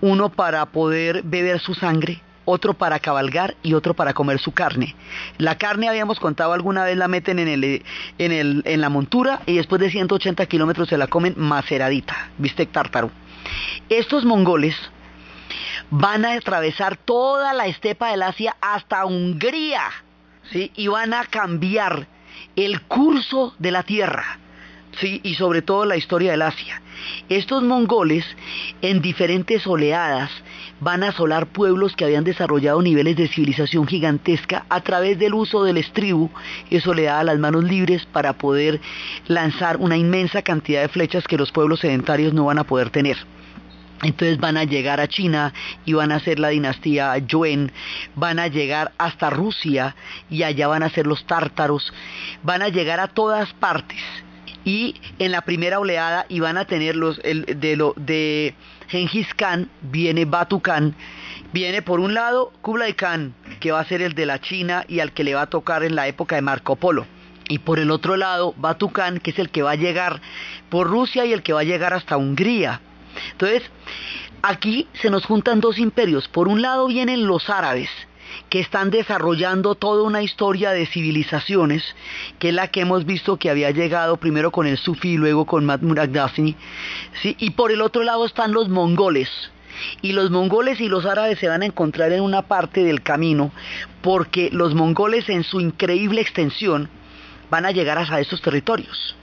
[0.00, 4.94] Uno para poder beber su sangre, otro para cabalgar y otro para comer su carne.
[5.38, 7.84] La carne, habíamos contado alguna vez, la meten en, el,
[8.18, 12.72] en, el, en la montura y después de 180 kilómetros se la comen maceradita, bistec
[12.72, 13.10] tártaro.
[13.88, 14.74] Estos mongoles
[15.90, 19.82] van a atravesar toda la estepa del Asia hasta Hungría,
[20.50, 20.72] ¿sí?
[20.74, 22.06] Y van a cambiar
[22.56, 24.38] el curso de la Tierra,
[24.98, 25.20] ¿sí?
[25.22, 26.80] y sobre todo la historia del Asia.
[27.28, 28.24] Estos mongoles,
[28.82, 30.30] en diferentes oleadas,
[30.80, 35.64] van a asolar pueblos que habían desarrollado niveles de civilización gigantesca a través del uso
[35.64, 36.30] del estribo.
[36.70, 38.80] Eso le da las manos libres para poder
[39.26, 43.16] lanzar una inmensa cantidad de flechas que los pueblos sedentarios no van a poder tener.
[44.02, 45.52] Entonces van a llegar a China
[45.84, 47.72] y van a ser la dinastía Yuen,
[48.14, 49.96] van a llegar hasta Rusia
[50.28, 51.92] y allá van a ser los tártaros,
[52.42, 53.98] van a llegar a todas partes.
[54.64, 58.54] Y en la primera oleada y van a tener los el, de lo de
[58.88, 60.94] Genghis Khan viene Batu Khan,
[61.52, 65.00] viene por un lado Kublai Khan, que va a ser el de la China y
[65.00, 67.06] al que le va a tocar en la época de Marco Polo.
[67.48, 70.20] Y por el otro lado Batu Khan, que es el que va a llegar
[70.68, 72.80] por Rusia y el que va a llegar hasta Hungría.
[73.32, 73.62] Entonces,
[74.42, 76.28] aquí se nos juntan dos imperios.
[76.28, 77.90] Por un lado vienen los árabes,
[78.48, 81.82] que están desarrollando toda una historia de civilizaciones,
[82.38, 85.46] que es la que hemos visto que había llegado primero con el Sufi y luego
[85.46, 86.56] con Mahmud Ghazni.
[87.22, 87.36] ¿sí?
[87.38, 89.28] Y por el otro lado están los mongoles.
[90.00, 93.52] Y los mongoles y los árabes se van a encontrar en una parte del camino,
[94.00, 96.88] porque los mongoles en su increíble extensión
[97.50, 99.14] van a llegar hasta esos territorios.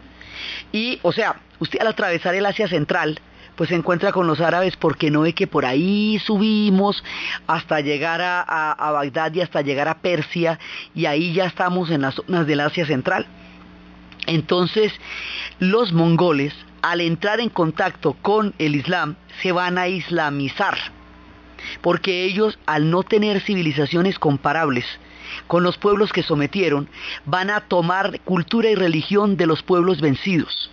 [0.72, 3.20] Y, o sea, usted al atravesar el Asia Central,
[3.56, 7.04] pues se encuentra con los árabes porque no ve que por ahí subimos
[7.48, 10.60] hasta llegar a, a, Bagdad y hasta llegar a Persia
[10.96, 13.28] y ahí ya estamos en las zonas del Asia Central.
[14.26, 14.94] Entonces,
[15.60, 20.78] los mongoles, al entrar en contacto con el Islam, se van a islamizar,
[21.82, 24.86] porque ellos, al no tener civilizaciones comparables,
[25.48, 26.90] con los pueblos que sometieron,
[27.26, 30.70] van a tomar cultura y religión de los pueblos vencidos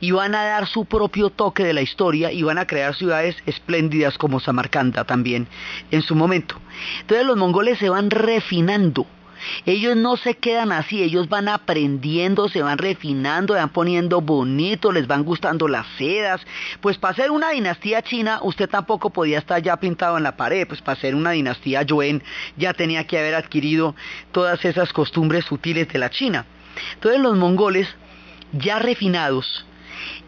[0.00, 3.36] y van a dar su propio toque de la historia y van a crear ciudades
[3.46, 5.48] espléndidas como Samarcanda también
[5.90, 6.56] en su momento.
[7.00, 9.06] Entonces los mongoles se van refinando.
[9.66, 15.06] Ellos no se quedan así, ellos van aprendiendo, se van refinando, van poniendo bonito, les
[15.06, 16.40] van gustando las sedas.
[16.80, 20.66] Pues para ser una dinastía china, usted tampoco podía estar ya pintado en la pared,
[20.66, 22.22] pues para ser una dinastía Yuen
[22.56, 23.94] ya tenía que haber adquirido
[24.32, 26.46] todas esas costumbres sutiles de la China.
[26.94, 27.88] Entonces los mongoles,
[28.52, 29.66] ya refinados,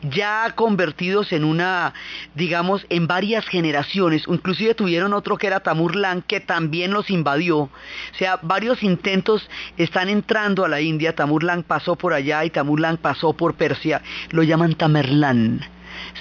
[0.03, 1.95] ya convertidos en una,
[2.35, 7.71] digamos, en varias generaciones, inclusive tuvieron otro que era Tamurlán que también los invadió, o
[8.19, 13.33] sea, varios intentos están entrando a la India, Tamurlán pasó por allá y Tamurlán pasó
[13.33, 15.61] por Persia, lo llaman Tamerlán.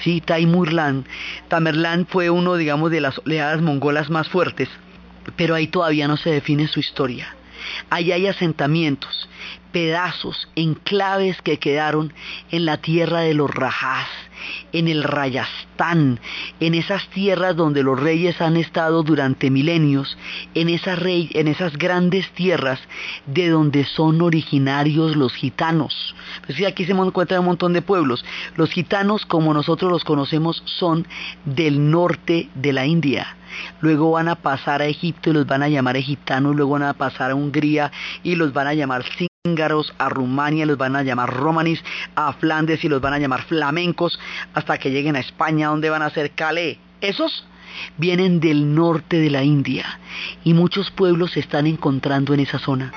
[0.04, 1.06] Sí, Taimurlán.
[1.50, 4.70] Tamerlán fue uno, digamos, de las oleadas mongolas más fuertes,
[5.36, 7.37] pero ahí todavía no se define su historia.
[7.90, 9.28] Ahí hay asentamientos,
[9.72, 12.14] pedazos, enclaves que quedaron
[12.52, 14.08] en la tierra de los Rajás,
[14.72, 16.20] en el Rayastán,
[16.60, 20.18] en esas tierras donde los reyes han estado durante milenios,
[20.54, 22.80] en, en esas grandes tierras
[23.26, 26.16] de donde son originarios los gitanos.
[26.46, 28.26] Pues aquí se encuentra un montón de pueblos.
[28.56, 31.08] Los gitanos, como nosotros los conocemos, son
[31.46, 33.38] del norte de la India
[33.82, 36.94] luego van a pasar a Egipto y los van a llamar egiptanos, luego van a
[36.94, 37.92] pasar a Hungría
[38.24, 41.84] y los van a llamar cíngaros, a Rumania los van a llamar romanis,
[42.16, 44.20] a Flandes y los van a llamar flamencos,
[44.54, 46.78] hasta que lleguen a España donde van a ser Calais.
[47.02, 47.46] Esos
[47.98, 50.00] vienen del norte de la India
[50.44, 52.92] y muchos pueblos se están encontrando en esa zona.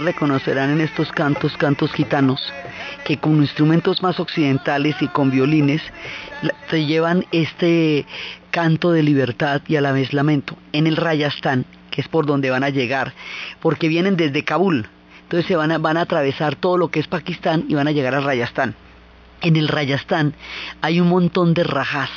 [0.00, 2.40] Reconocerán en estos cantos, cantos gitanos,
[3.04, 5.82] que con instrumentos más occidentales y con violines
[6.70, 8.06] se llevan este
[8.50, 10.56] canto de libertad y a la vez lamento.
[10.72, 13.12] En el Rayastán, que es por donde van a llegar,
[13.60, 14.88] porque vienen desde Kabul,
[15.22, 17.92] entonces se van a, van a atravesar todo lo que es Pakistán y van a
[17.92, 18.74] llegar al Rayastán.
[19.40, 20.34] En el Rayastán
[20.80, 22.10] hay un montón de rajas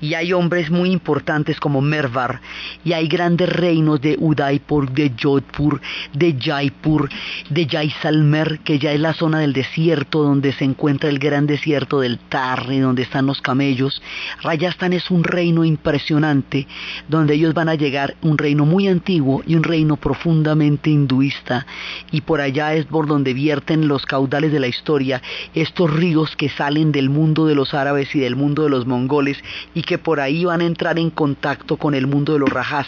[0.00, 2.40] y hay hombres muy importantes como Mervar
[2.84, 5.80] y hay grandes reinos de Udaipur, de Jodhpur,
[6.12, 7.08] de Jaipur,
[7.50, 12.00] de Jaisalmer, que ya es la zona del desierto donde se encuentra el gran desierto
[12.00, 14.02] del Tarri, donde están los camellos.
[14.42, 16.66] Rayastán es un reino impresionante
[17.08, 21.66] donde ellos van a llegar, un reino muy antiguo y un reino profundamente hinduista
[22.10, 25.22] y por allá es por donde vierten los caudales de la historia,
[25.54, 29.38] estos ríos que salen del mundo de los árabes y del mundo de los mongoles
[29.74, 32.86] y que por ahí van a entrar en contacto con el mundo de los rajás.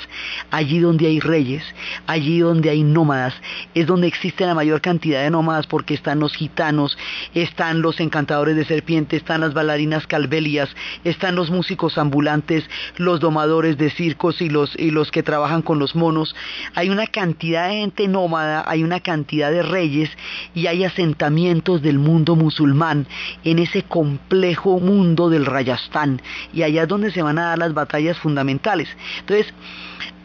[0.51, 1.62] Allí donde hay reyes,
[2.07, 3.35] allí donde hay nómadas,
[3.74, 6.97] es donde existe la mayor cantidad de nómadas porque están los gitanos,
[7.35, 10.68] están los encantadores de serpientes, están las bailarinas calvelias,
[11.05, 12.64] están los músicos ambulantes,
[12.97, 16.35] los domadores de circos y los, y los que trabajan con los monos.
[16.74, 20.11] Hay una cantidad de gente nómada, hay una cantidad de reyes
[20.55, 23.07] y hay asentamientos del mundo musulmán
[23.45, 26.20] en ese complejo mundo del Rayastán
[26.53, 28.89] y allá es donde se van a dar las batallas fundamentales.
[29.20, 29.53] Entonces,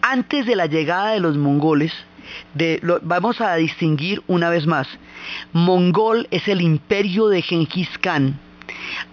[0.02, 1.94] antes de la llegada de los mongoles,
[3.02, 4.88] vamos a distinguir una vez más,
[5.54, 8.40] mongol es el imperio de Genghis Khan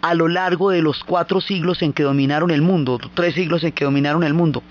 [0.03, 3.73] a lo largo de los cuatro siglos en que dominaron el mundo, tres siglos en
[3.73, 4.63] que dominaron el mundo.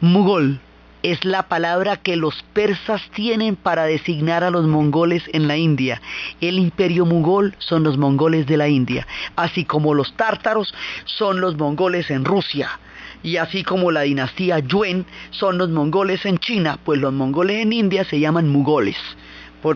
[0.00, 0.60] Mugol
[1.02, 6.00] es la palabra que los persas tienen para designar a los mongoles en la India.
[6.40, 10.74] El imperio mugol son los mongoles de la India, así como los tártaros
[11.04, 12.78] son los mongoles en Rusia.
[13.22, 17.72] Y así como la dinastía Yuen son los mongoles en China, pues los mongoles en
[17.72, 18.96] India se llaman mugoles,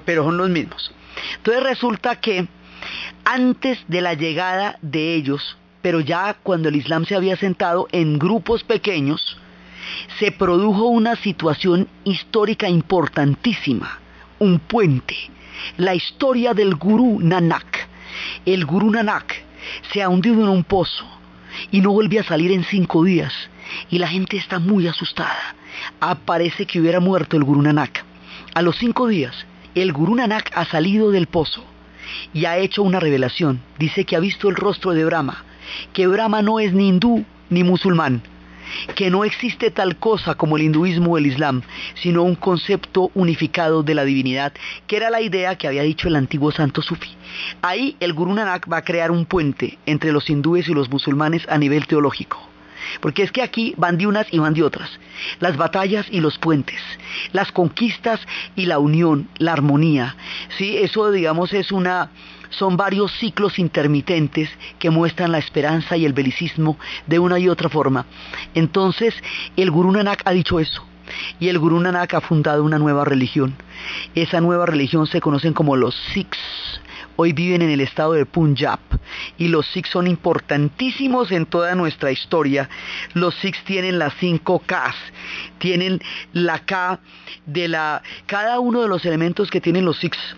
[0.04, 0.92] pero son los mismos.
[1.36, 2.46] Entonces resulta que
[3.24, 8.18] antes de la llegada de ellos, pero ya cuando el Islam se había sentado en
[8.18, 9.38] grupos pequeños,
[10.18, 13.98] se produjo una situación histórica importantísima,
[14.38, 15.16] un puente,
[15.76, 17.88] la historia del gurú Nanak.
[18.44, 19.42] El gurú Nanak
[19.92, 21.06] se ha hundido en un pozo
[21.70, 23.32] y no vuelve a salir en cinco días
[23.90, 25.54] y la gente está muy asustada.
[26.00, 28.04] Aparece que hubiera muerto el gurú Nanak.
[28.54, 31.64] A los cinco días, el gurú Nanak ha salido del pozo
[32.34, 33.60] y ha hecho una revelación.
[33.78, 35.44] Dice que ha visto el rostro de Brahma,
[35.92, 38.22] que Brahma no es ni hindú ni musulmán,
[38.94, 41.62] que no existe tal cosa como el hinduismo o el islam,
[41.94, 44.52] sino un concepto unificado de la divinidad,
[44.86, 47.10] que era la idea que había dicho el antiguo santo sufi.
[47.62, 51.46] Ahí el Guru Nanak va a crear un puente entre los hindúes y los musulmanes
[51.48, 52.52] a nivel teológico.
[53.00, 54.90] Porque es que aquí van de unas y van de otras.
[55.40, 56.80] Las batallas y los puentes,
[57.32, 58.20] las conquistas
[58.56, 60.16] y la unión, la armonía.
[60.58, 62.10] Sí, eso digamos es una
[62.52, 64.48] son varios ciclos intermitentes
[64.78, 68.06] que muestran la esperanza y el belicismo de una y otra forma.
[68.54, 69.14] Entonces,
[69.56, 70.84] el Guru Nanak ha dicho eso.
[71.40, 73.54] Y el Guru Nanak ha fundado una nueva religión.
[74.14, 76.80] Esa nueva religión se conocen como los Sikhs
[77.16, 78.80] hoy viven en el estado de Punjab
[79.38, 82.68] y los Sikhs son importantísimos en toda nuestra historia.
[83.14, 84.96] Los Sikhs tienen las cinco Ks,
[85.58, 86.00] tienen
[86.32, 87.00] la K
[87.46, 88.02] de la...
[88.26, 90.36] Cada uno de los elementos que tienen los Sikhs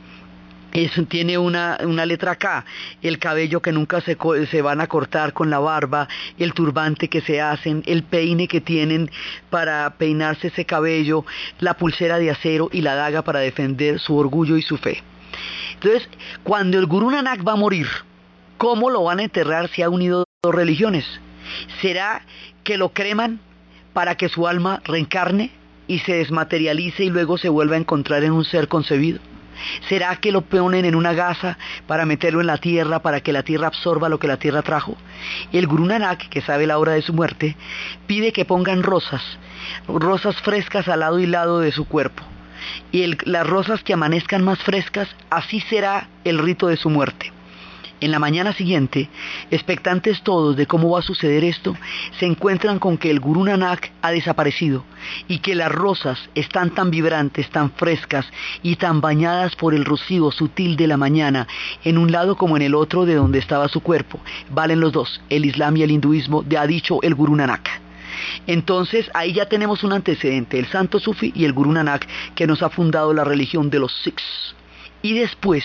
[1.08, 2.64] tiene una, letra K,
[3.00, 4.18] el cabello que nunca se,
[4.50, 8.60] se, van a cortar con la barba, el turbante que se hacen, el peine que
[8.60, 9.08] tienen
[9.50, 11.24] para peinarse ese cabello,
[11.60, 15.00] la pulsera de acero y la daga para defender su orgullo y su fe.
[15.74, 16.08] Entonces,
[16.42, 17.86] cuando el Gurú Nanak va a morir,
[18.58, 21.04] ¿cómo lo van a enterrar si ha unido dos religiones?
[21.82, 22.22] ¿Será
[22.64, 23.38] que lo creman
[23.92, 25.52] para que su alma reencarne
[25.86, 29.20] y se desmaterialice y luego se vuelva a encontrar en un ser concebido?
[29.88, 33.42] ¿Será que lo ponen en una gasa para meterlo en la tierra, para que la
[33.42, 34.96] tierra absorba lo que la tierra trajo?
[35.52, 37.56] El Guru Nanak, que sabe la hora de su muerte,
[38.06, 39.22] pide que pongan rosas,
[39.88, 42.22] rosas frescas al lado y lado de su cuerpo
[42.92, 47.33] y las rosas que amanezcan más frescas, así será el rito de su muerte.
[48.04, 49.08] En la mañana siguiente,
[49.50, 51.74] expectantes todos de cómo va a suceder esto,
[52.20, 54.84] se encuentran con que el Guru Nanak ha desaparecido
[55.26, 58.26] y que las rosas están tan vibrantes, tan frescas
[58.62, 61.48] y tan bañadas por el rocío sutil de la mañana,
[61.82, 64.20] en un lado como en el otro de donde estaba su cuerpo.
[64.50, 67.70] Valen los dos, el Islam y el hinduismo, de ha dicho el Guru Nanak.
[68.46, 72.62] Entonces ahí ya tenemos un antecedente, el santo Sufi y el Guru Nanak, que nos
[72.62, 74.54] ha fundado la religión de los Sikhs.
[75.00, 75.64] Y después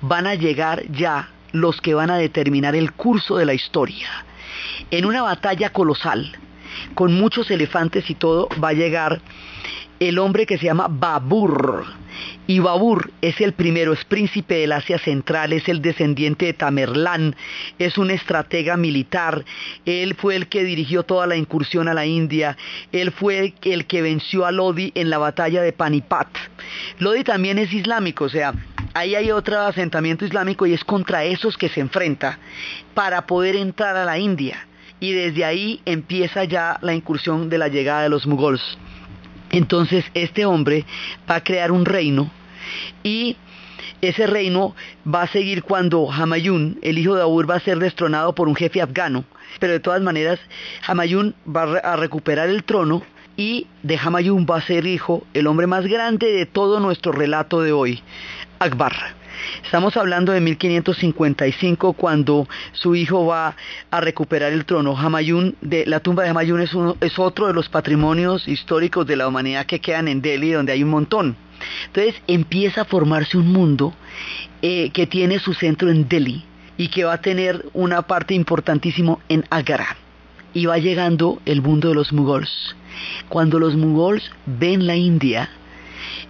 [0.00, 4.08] van a llegar ya los que van a determinar el curso de la historia.
[4.90, 6.32] En una batalla colosal,
[6.94, 9.20] con muchos elefantes y todo, va a llegar
[10.00, 11.84] el hombre que se llama Babur.
[12.46, 17.36] Y Babur es el primero, es príncipe del Asia Central, es el descendiente de Tamerlán,
[17.78, 19.44] es un estratega militar,
[19.84, 22.56] él fue el que dirigió toda la incursión a la India,
[22.90, 26.28] él fue el que venció a Lodi en la batalla de Panipat.
[26.98, 28.54] Lodi también es islámico, o sea,
[28.94, 32.38] ahí hay otro asentamiento islámico y es contra esos que se enfrenta
[32.94, 34.66] para poder entrar a la India.
[35.00, 38.78] Y desde ahí empieza ya la incursión de la llegada de los mugols.
[39.50, 40.84] Entonces este hombre
[41.28, 42.30] va a crear un reino
[43.02, 43.36] y
[44.00, 44.74] ese reino
[45.12, 48.54] va a seguir cuando Hamayun, el hijo de Abur, va a ser destronado por un
[48.54, 49.24] jefe afgano.
[49.58, 50.38] Pero de todas maneras,
[50.86, 53.02] Hamayun va a recuperar el trono
[53.36, 57.62] y de Hamayun va a ser hijo el hombre más grande de todo nuestro relato
[57.62, 58.02] de hoy,
[58.58, 58.92] Akbar.
[59.62, 63.54] Estamos hablando de 1555 cuando su hijo va
[63.90, 64.96] a recuperar el trono.
[64.96, 69.16] Hamayun, de, la tumba de Hamayun es, uno, es otro de los patrimonios históricos de
[69.16, 71.36] la humanidad que quedan en Delhi, donde hay un montón.
[71.86, 73.94] Entonces empieza a formarse un mundo
[74.62, 76.44] eh, que tiene su centro en Delhi
[76.76, 79.96] y que va a tener una parte importantísima en Agra.
[80.54, 82.76] Y va llegando el mundo de los mugols.
[83.28, 85.50] Cuando los mugols ven la India,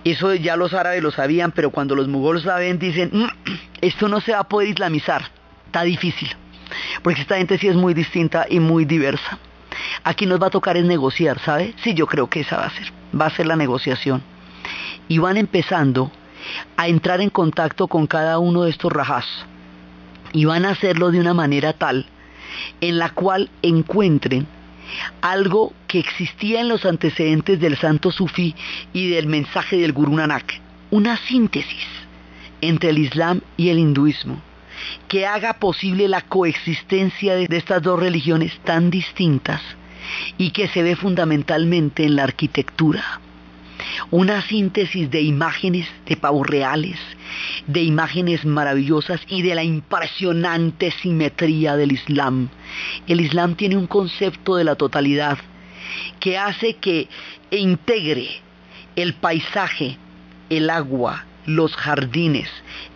[0.05, 3.26] eso ya los árabes lo sabían, pero cuando los mugols la ven dicen, mm,
[3.80, 5.22] esto no se va a poder islamizar,
[5.66, 6.28] está difícil,
[7.03, 9.39] porque esta gente sí es muy distinta y muy diversa.
[10.05, 11.74] Aquí nos va a tocar es negociar, ¿sabe?
[11.82, 14.22] Sí, yo creo que esa va a ser, va a ser la negociación.
[15.09, 16.11] Y van empezando
[16.76, 19.26] a entrar en contacto con cada uno de estos rajás.
[20.32, 22.07] Y van a hacerlo de una manera tal
[22.80, 24.47] en la cual encuentren
[25.20, 28.55] algo que existía en los antecedentes del santo sufí
[28.93, 30.61] y del mensaje del Guru Nanak,
[30.91, 31.86] una síntesis
[32.61, 34.41] entre el Islam y el hinduismo
[35.09, 39.61] que haga posible la coexistencia de estas dos religiones tan distintas
[40.36, 43.20] y que se ve fundamentalmente en la arquitectura.
[44.11, 46.99] Una síntesis de imágenes de pavos reales,
[47.66, 52.49] de imágenes maravillosas y de la impresionante simetría del Islam.
[53.07, 55.39] El Islam tiene un concepto de la totalidad
[56.20, 57.09] que hace que
[57.51, 58.29] integre
[58.97, 59.97] el paisaje,
[60.51, 62.49] el agua, los jardines,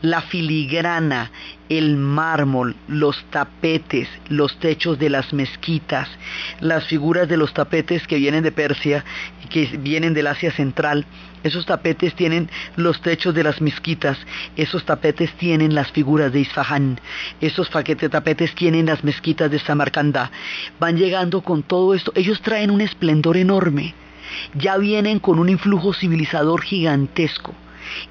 [0.02, 1.30] la filigrana,
[1.68, 6.08] el mármol, los tapetes, los techos de las mezquitas,
[6.60, 9.04] las figuras de los tapetes que vienen de Persia
[9.44, 11.06] y que vienen del Asia Central.
[11.44, 14.18] Esos tapetes tienen los techos de las mezquitas,
[14.56, 17.00] esos tapetes tienen las figuras de Isfahan,
[17.40, 20.30] esos tapetes tienen las mezquitas de Samarcanda.
[20.78, 23.94] Van llegando con todo esto, ellos traen un esplendor enorme,
[24.54, 27.54] ya vienen con un influjo civilizador gigantesco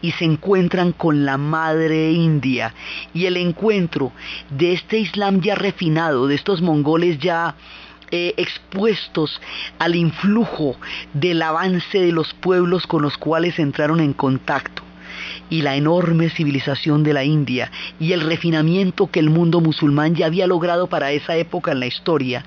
[0.02, 2.74] y se encuentran con la madre India.
[3.14, 4.12] Y el encuentro
[4.50, 7.56] de este Islam ya refinado, de estos mongoles ya
[8.12, 9.40] eh, expuestos
[9.80, 10.76] al influjo
[11.14, 14.84] del avance de los pueblos con los cuales entraron en contacto
[15.52, 20.26] y la enorme civilización de la India y el refinamiento que el mundo musulmán ya
[20.26, 22.44] había logrado para esa época en la historia,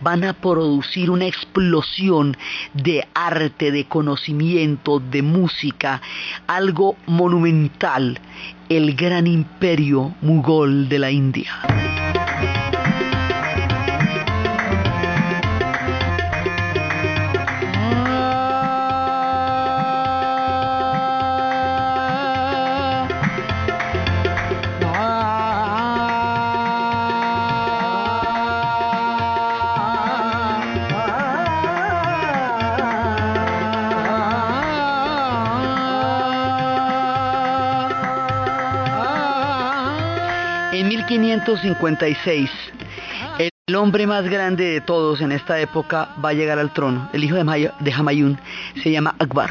[0.00, 2.36] van a producir una explosión
[2.74, 6.00] de arte, de conocimiento, de música,
[6.46, 8.18] algo monumental,
[8.68, 11.52] el gran imperio mugol de la India.
[40.76, 42.50] En 1556,
[43.38, 47.08] el hombre más grande de todos en esta época va a llegar al trono.
[47.14, 48.38] El hijo de, de Hamayun
[48.82, 49.48] se llama Akbar.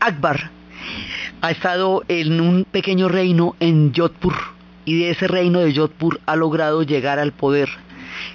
[0.00, 0.50] Akbar
[1.40, 4.34] ha estado en un pequeño reino en Jodhpur
[4.84, 7.68] y de ese reino de Jodhpur ha logrado llegar al poder,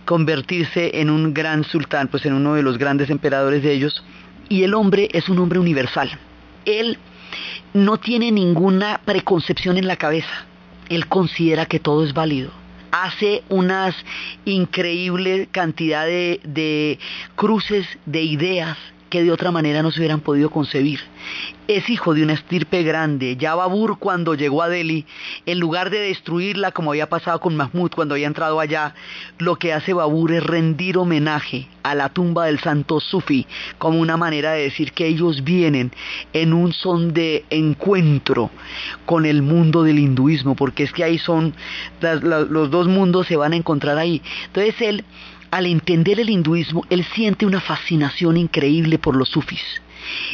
[0.05, 4.01] convertirse en un gran sultán, pues en uno de los grandes emperadores de ellos.
[4.47, 6.09] Y el hombre es un hombre universal.
[6.63, 6.99] Él
[7.73, 10.45] no tiene ninguna preconcepción en la cabeza
[10.89, 12.51] él considera que todo es válido.
[12.91, 13.95] Hace unas
[14.45, 16.97] increíble cantidad de, de
[17.35, 18.77] cruces de ideas
[19.09, 20.99] que de otra manera no se hubieran podido concebir.
[21.67, 23.37] Es hijo de una estirpe grande.
[23.37, 25.05] Ya Babur cuando llegó a Delhi,
[25.45, 28.93] en lugar de destruirla como había pasado con Mahmud cuando había entrado allá,
[29.39, 33.45] lo que hace Babur es rendir homenaje a la tumba del santo Sufi
[33.77, 35.91] como una manera de decir que ellos vienen
[36.33, 38.49] en un son de encuentro
[39.05, 41.53] con el mundo del hinduismo, porque es que ahí son,
[42.01, 44.21] los dos mundos se van a encontrar ahí.
[44.47, 45.05] Entonces él
[45.51, 49.81] al entender el hinduismo, él siente una fascinación increíble por los sufis.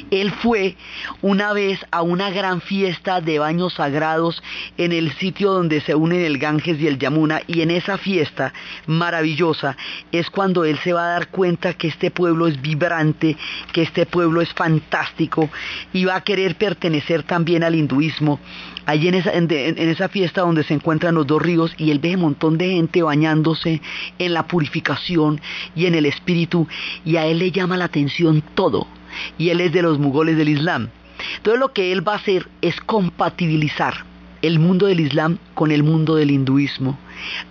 [0.09, 0.75] Él fue
[1.21, 4.41] una vez a una gran fiesta de baños sagrados
[4.77, 8.53] en el sitio donde se unen el Ganges y el Yamuna y en esa fiesta
[8.87, 9.77] maravillosa
[10.11, 13.37] es cuando él se va a dar cuenta que este pueblo es vibrante,
[13.71, 15.49] que este pueblo es fantástico
[15.93, 18.39] y va a querer pertenecer también al hinduismo.
[18.85, 22.57] Allí en esa, fiesta donde se encuentran los dos ríos y él ve un montón
[22.57, 23.79] de gente bañándose
[24.17, 25.39] en la purificación
[25.75, 26.67] y en el espíritu
[27.05, 28.87] y a él le llama la atención todo
[29.37, 30.89] y él es de los mugoles del Islam.
[31.37, 34.05] Entonces lo que él va a hacer es compatibilizar
[34.41, 36.97] el mundo del Islam con el mundo del hinduismo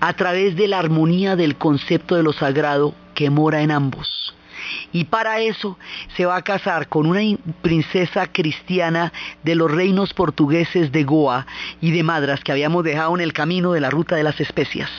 [0.01, 4.35] a través de la armonía del concepto de lo sagrado que mora en ambos.
[4.93, 5.79] Y para eso
[6.17, 7.21] se va a casar con una
[7.63, 11.47] princesa cristiana de los reinos portugueses de Goa
[11.81, 14.91] y de Madras que habíamos dejado en el camino de la ruta de las especias.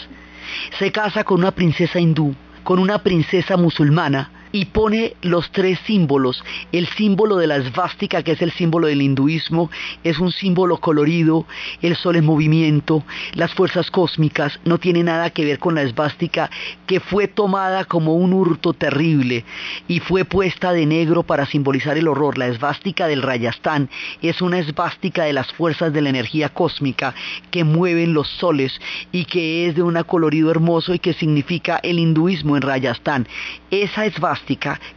[0.79, 6.43] Se casa con una princesa hindú, con una princesa musulmana, y pone los tres símbolos.
[6.71, 9.69] El símbolo de la esvástica, que es el símbolo del hinduismo,
[10.03, 11.45] es un símbolo colorido,
[11.81, 16.49] el sol en movimiento, las fuerzas cósmicas, no tiene nada que ver con la esvástica,
[16.87, 19.45] que fue tomada como un hurto terrible
[19.87, 22.37] y fue puesta de negro para simbolizar el horror.
[22.37, 23.89] La esvástica del Rayastán
[24.21, 27.13] es una esvástica de las fuerzas de la energía cósmica
[27.51, 28.79] que mueven los soles
[29.11, 33.27] y que es de un colorido hermoso y que significa el hinduismo en Rayastán.
[33.69, 34.05] Esa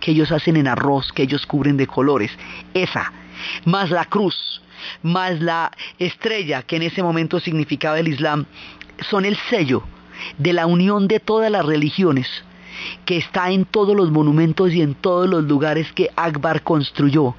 [0.01, 2.31] que ellos hacen en arroz, que ellos cubren de colores.
[2.73, 3.13] Esa,
[3.65, 4.63] más la cruz,
[5.03, 8.47] más la estrella, que en ese momento significaba el Islam,
[9.11, 9.83] son el sello
[10.39, 12.29] de la unión de todas las religiones
[13.05, 17.35] que está en todos los monumentos y en todos los lugares que Akbar construyó.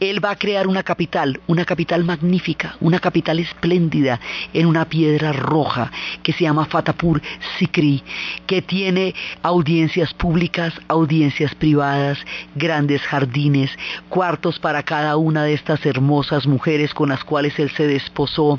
[0.00, 4.20] Él va a crear una capital, una capital magnífica, una capital espléndida
[4.52, 5.90] en una piedra roja
[6.22, 7.20] que se llama Fatapur
[7.58, 8.02] Sikri,
[8.46, 12.18] que tiene audiencias públicas, audiencias privadas,
[12.54, 13.70] grandes jardines,
[14.08, 18.58] cuartos para cada una de estas hermosas mujeres con las cuales él se desposó.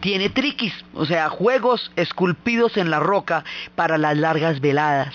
[0.00, 5.14] Tiene triquis, o sea, juegos esculpidos en la roca para las largas veladas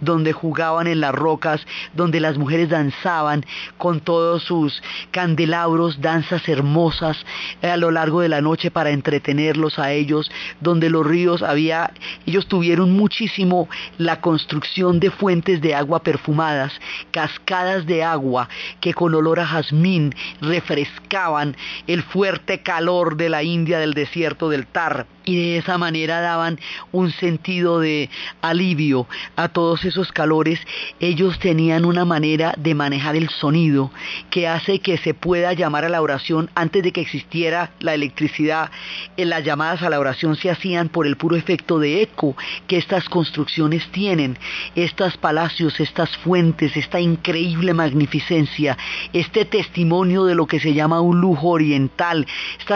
[0.00, 3.44] donde jugaban en las rocas, donde las mujeres danzaban
[3.78, 7.24] con todos sus candelabros, danzas hermosas
[7.62, 11.92] eh, a lo largo de la noche para entretenerlos a ellos, donde los ríos había,
[12.26, 16.72] ellos tuvieron muchísimo la construcción de fuentes de agua perfumadas,
[17.10, 18.48] cascadas de agua
[18.80, 21.56] que con olor a jazmín refrescaban
[21.86, 25.06] el fuerte calor de la India del desierto del Tar.
[25.24, 26.60] Y de esa manera daban
[26.92, 28.10] un sentido de
[28.42, 29.06] alivio
[29.36, 30.60] a todos esos calores,
[31.00, 33.90] ellos tenían una manera de manejar el sonido
[34.28, 38.70] que hace que se pueda llamar a la oración antes de que existiera la electricidad.
[39.16, 42.36] En las llamadas a la oración se hacían por el puro efecto de eco
[42.66, 44.36] que estas construcciones tienen,
[44.74, 48.76] estos palacios, estas fuentes, esta increíble magnificencia,
[49.12, 52.26] este testimonio de lo que se llama un lujo oriental,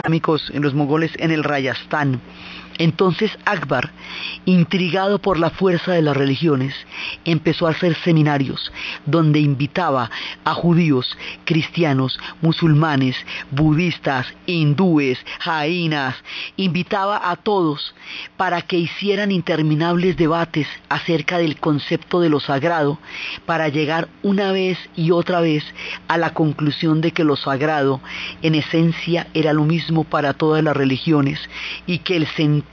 [0.04, 2.20] amigos en los mongoles en el Rayastán.
[2.78, 3.90] Entonces Akbar,
[4.44, 6.74] intrigado por la fuerza de las religiones,
[7.24, 8.72] empezó a hacer seminarios
[9.04, 10.10] donde invitaba
[10.44, 13.16] a judíos, cristianos, musulmanes,
[13.50, 16.14] budistas, hindúes, jainas,
[16.56, 17.94] invitaba a todos
[18.36, 22.98] para que hicieran interminables debates acerca del concepto de lo sagrado,
[23.44, 25.64] para llegar una vez y otra vez
[26.06, 28.00] a la conclusión de que lo sagrado
[28.42, 31.40] en esencia era lo mismo para todas las religiones
[31.86, 32.67] y que el sentido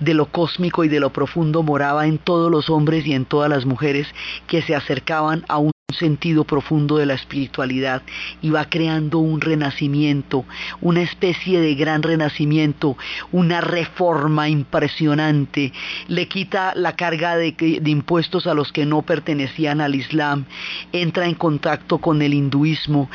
[0.00, 3.50] de lo cósmico y de lo profundo moraba en todos los hombres y en todas
[3.50, 4.06] las mujeres
[4.46, 5.71] que se acercaban a un
[6.02, 8.02] sentido profundo de la espiritualidad
[8.42, 10.44] y va creando un renacimiento,
[10.80, 12.96] una especie de gran renacimiento,
[13.30, 15.72] una reforma impresionante,
[16.08, 20.44] le quita la carga de, impuestos a los que no pertenecían al Islam,
[20.92, 23.08] entra en contacto con el hinduismo,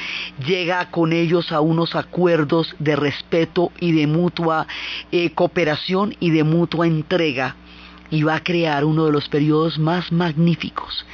[0.45, 4.65] llega con ellos a unos acuerdos de respeto y de mutua
[5.11, 7.57] eh, cooperación y de mutua entrega
[8.09, 11.05] y va a crear uno de los periodos más magníficos.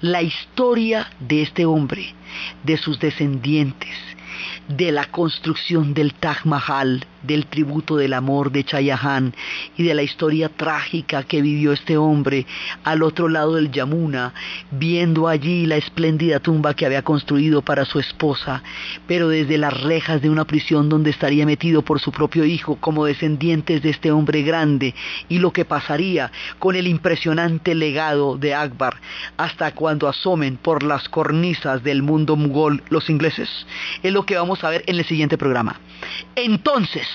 [0.00, 2.14] La historia de este hombre,
[2.62, 3.96] de sus descendientes,
[4.68, 9.34] de la construcción del Taj Mahal, del tributo del amor de Chayahan
[9.76, 12.46] y de la historia trágica que vivió este hombre
[12.84, 14.34] al otro lado del Yamuna,
[14.70, 18.62] viendo allí la espléndida tumba que había construido para su esposa,
[19.06, 23.04] pero desde las rejas de una prisión donde estaría metido por su propio hijo como
[23.04, 24.94] descendientes de este hombre grande,
[25.28, 28.96] y lo que pasaría con el impresionante legado de Akbar
[29.36, 33.48] hasta cuando asomen por las cornisas del mundo mugol los ingleses.
[34.02, 35.80] Es lo que vamos a ver en el siguiente programa.
[36.36, 37.06] Entonces,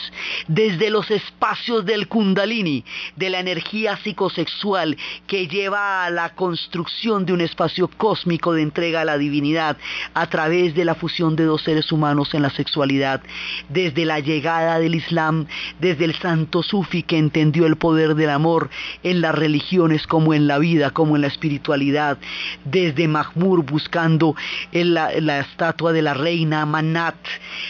[0.48, 2.84] desde los espacios del kundalini,
[3.16, 9.02] de la energía psicosexual que lleva a la construcción de un espacio cósmico de entrega
[9.02, 9.78] a la divinidad
[10.14, 13.22] a través de la fusión de dos seres humanos en la sexualidad,
[13.70, 15.48] desde la llegada del Islam,
[15.80, 18.70] desde el santo sufi que entendió el poder del amor
[19.04, 22.18] en las religiones como en la vida, como en la espiritualidad,
[22.66, 24.36] desde Mahmur buscando
[24.72, 27.16] la, la estatua de la reina Manat,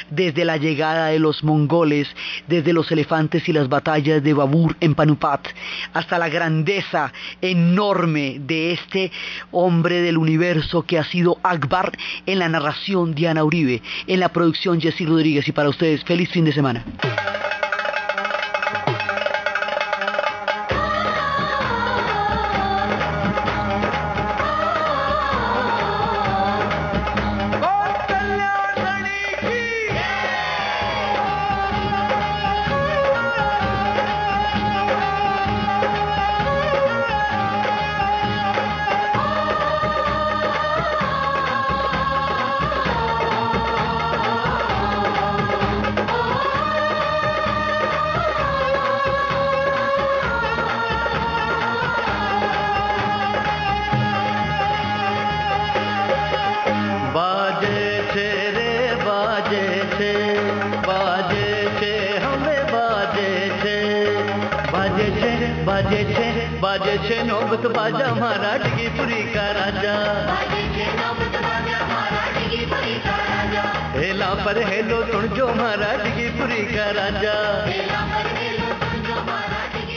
[0.09, 2.07] desde la llegada de los mongoles,
[2.47, 5.47] desde los elefantes y las batallas de Babur en Panupat,
[5.93, 7.11] hasta la grandeza
[7.41, 9.11] enorme de este
[9.51, 11.91] hombre del universo que ha sido Akbar
[12.25, 16.45] en la narración Diana Uribe, en la producción Jessy Rodríguez y para ustedes feliz fin
[16.45, 16.83] de semana.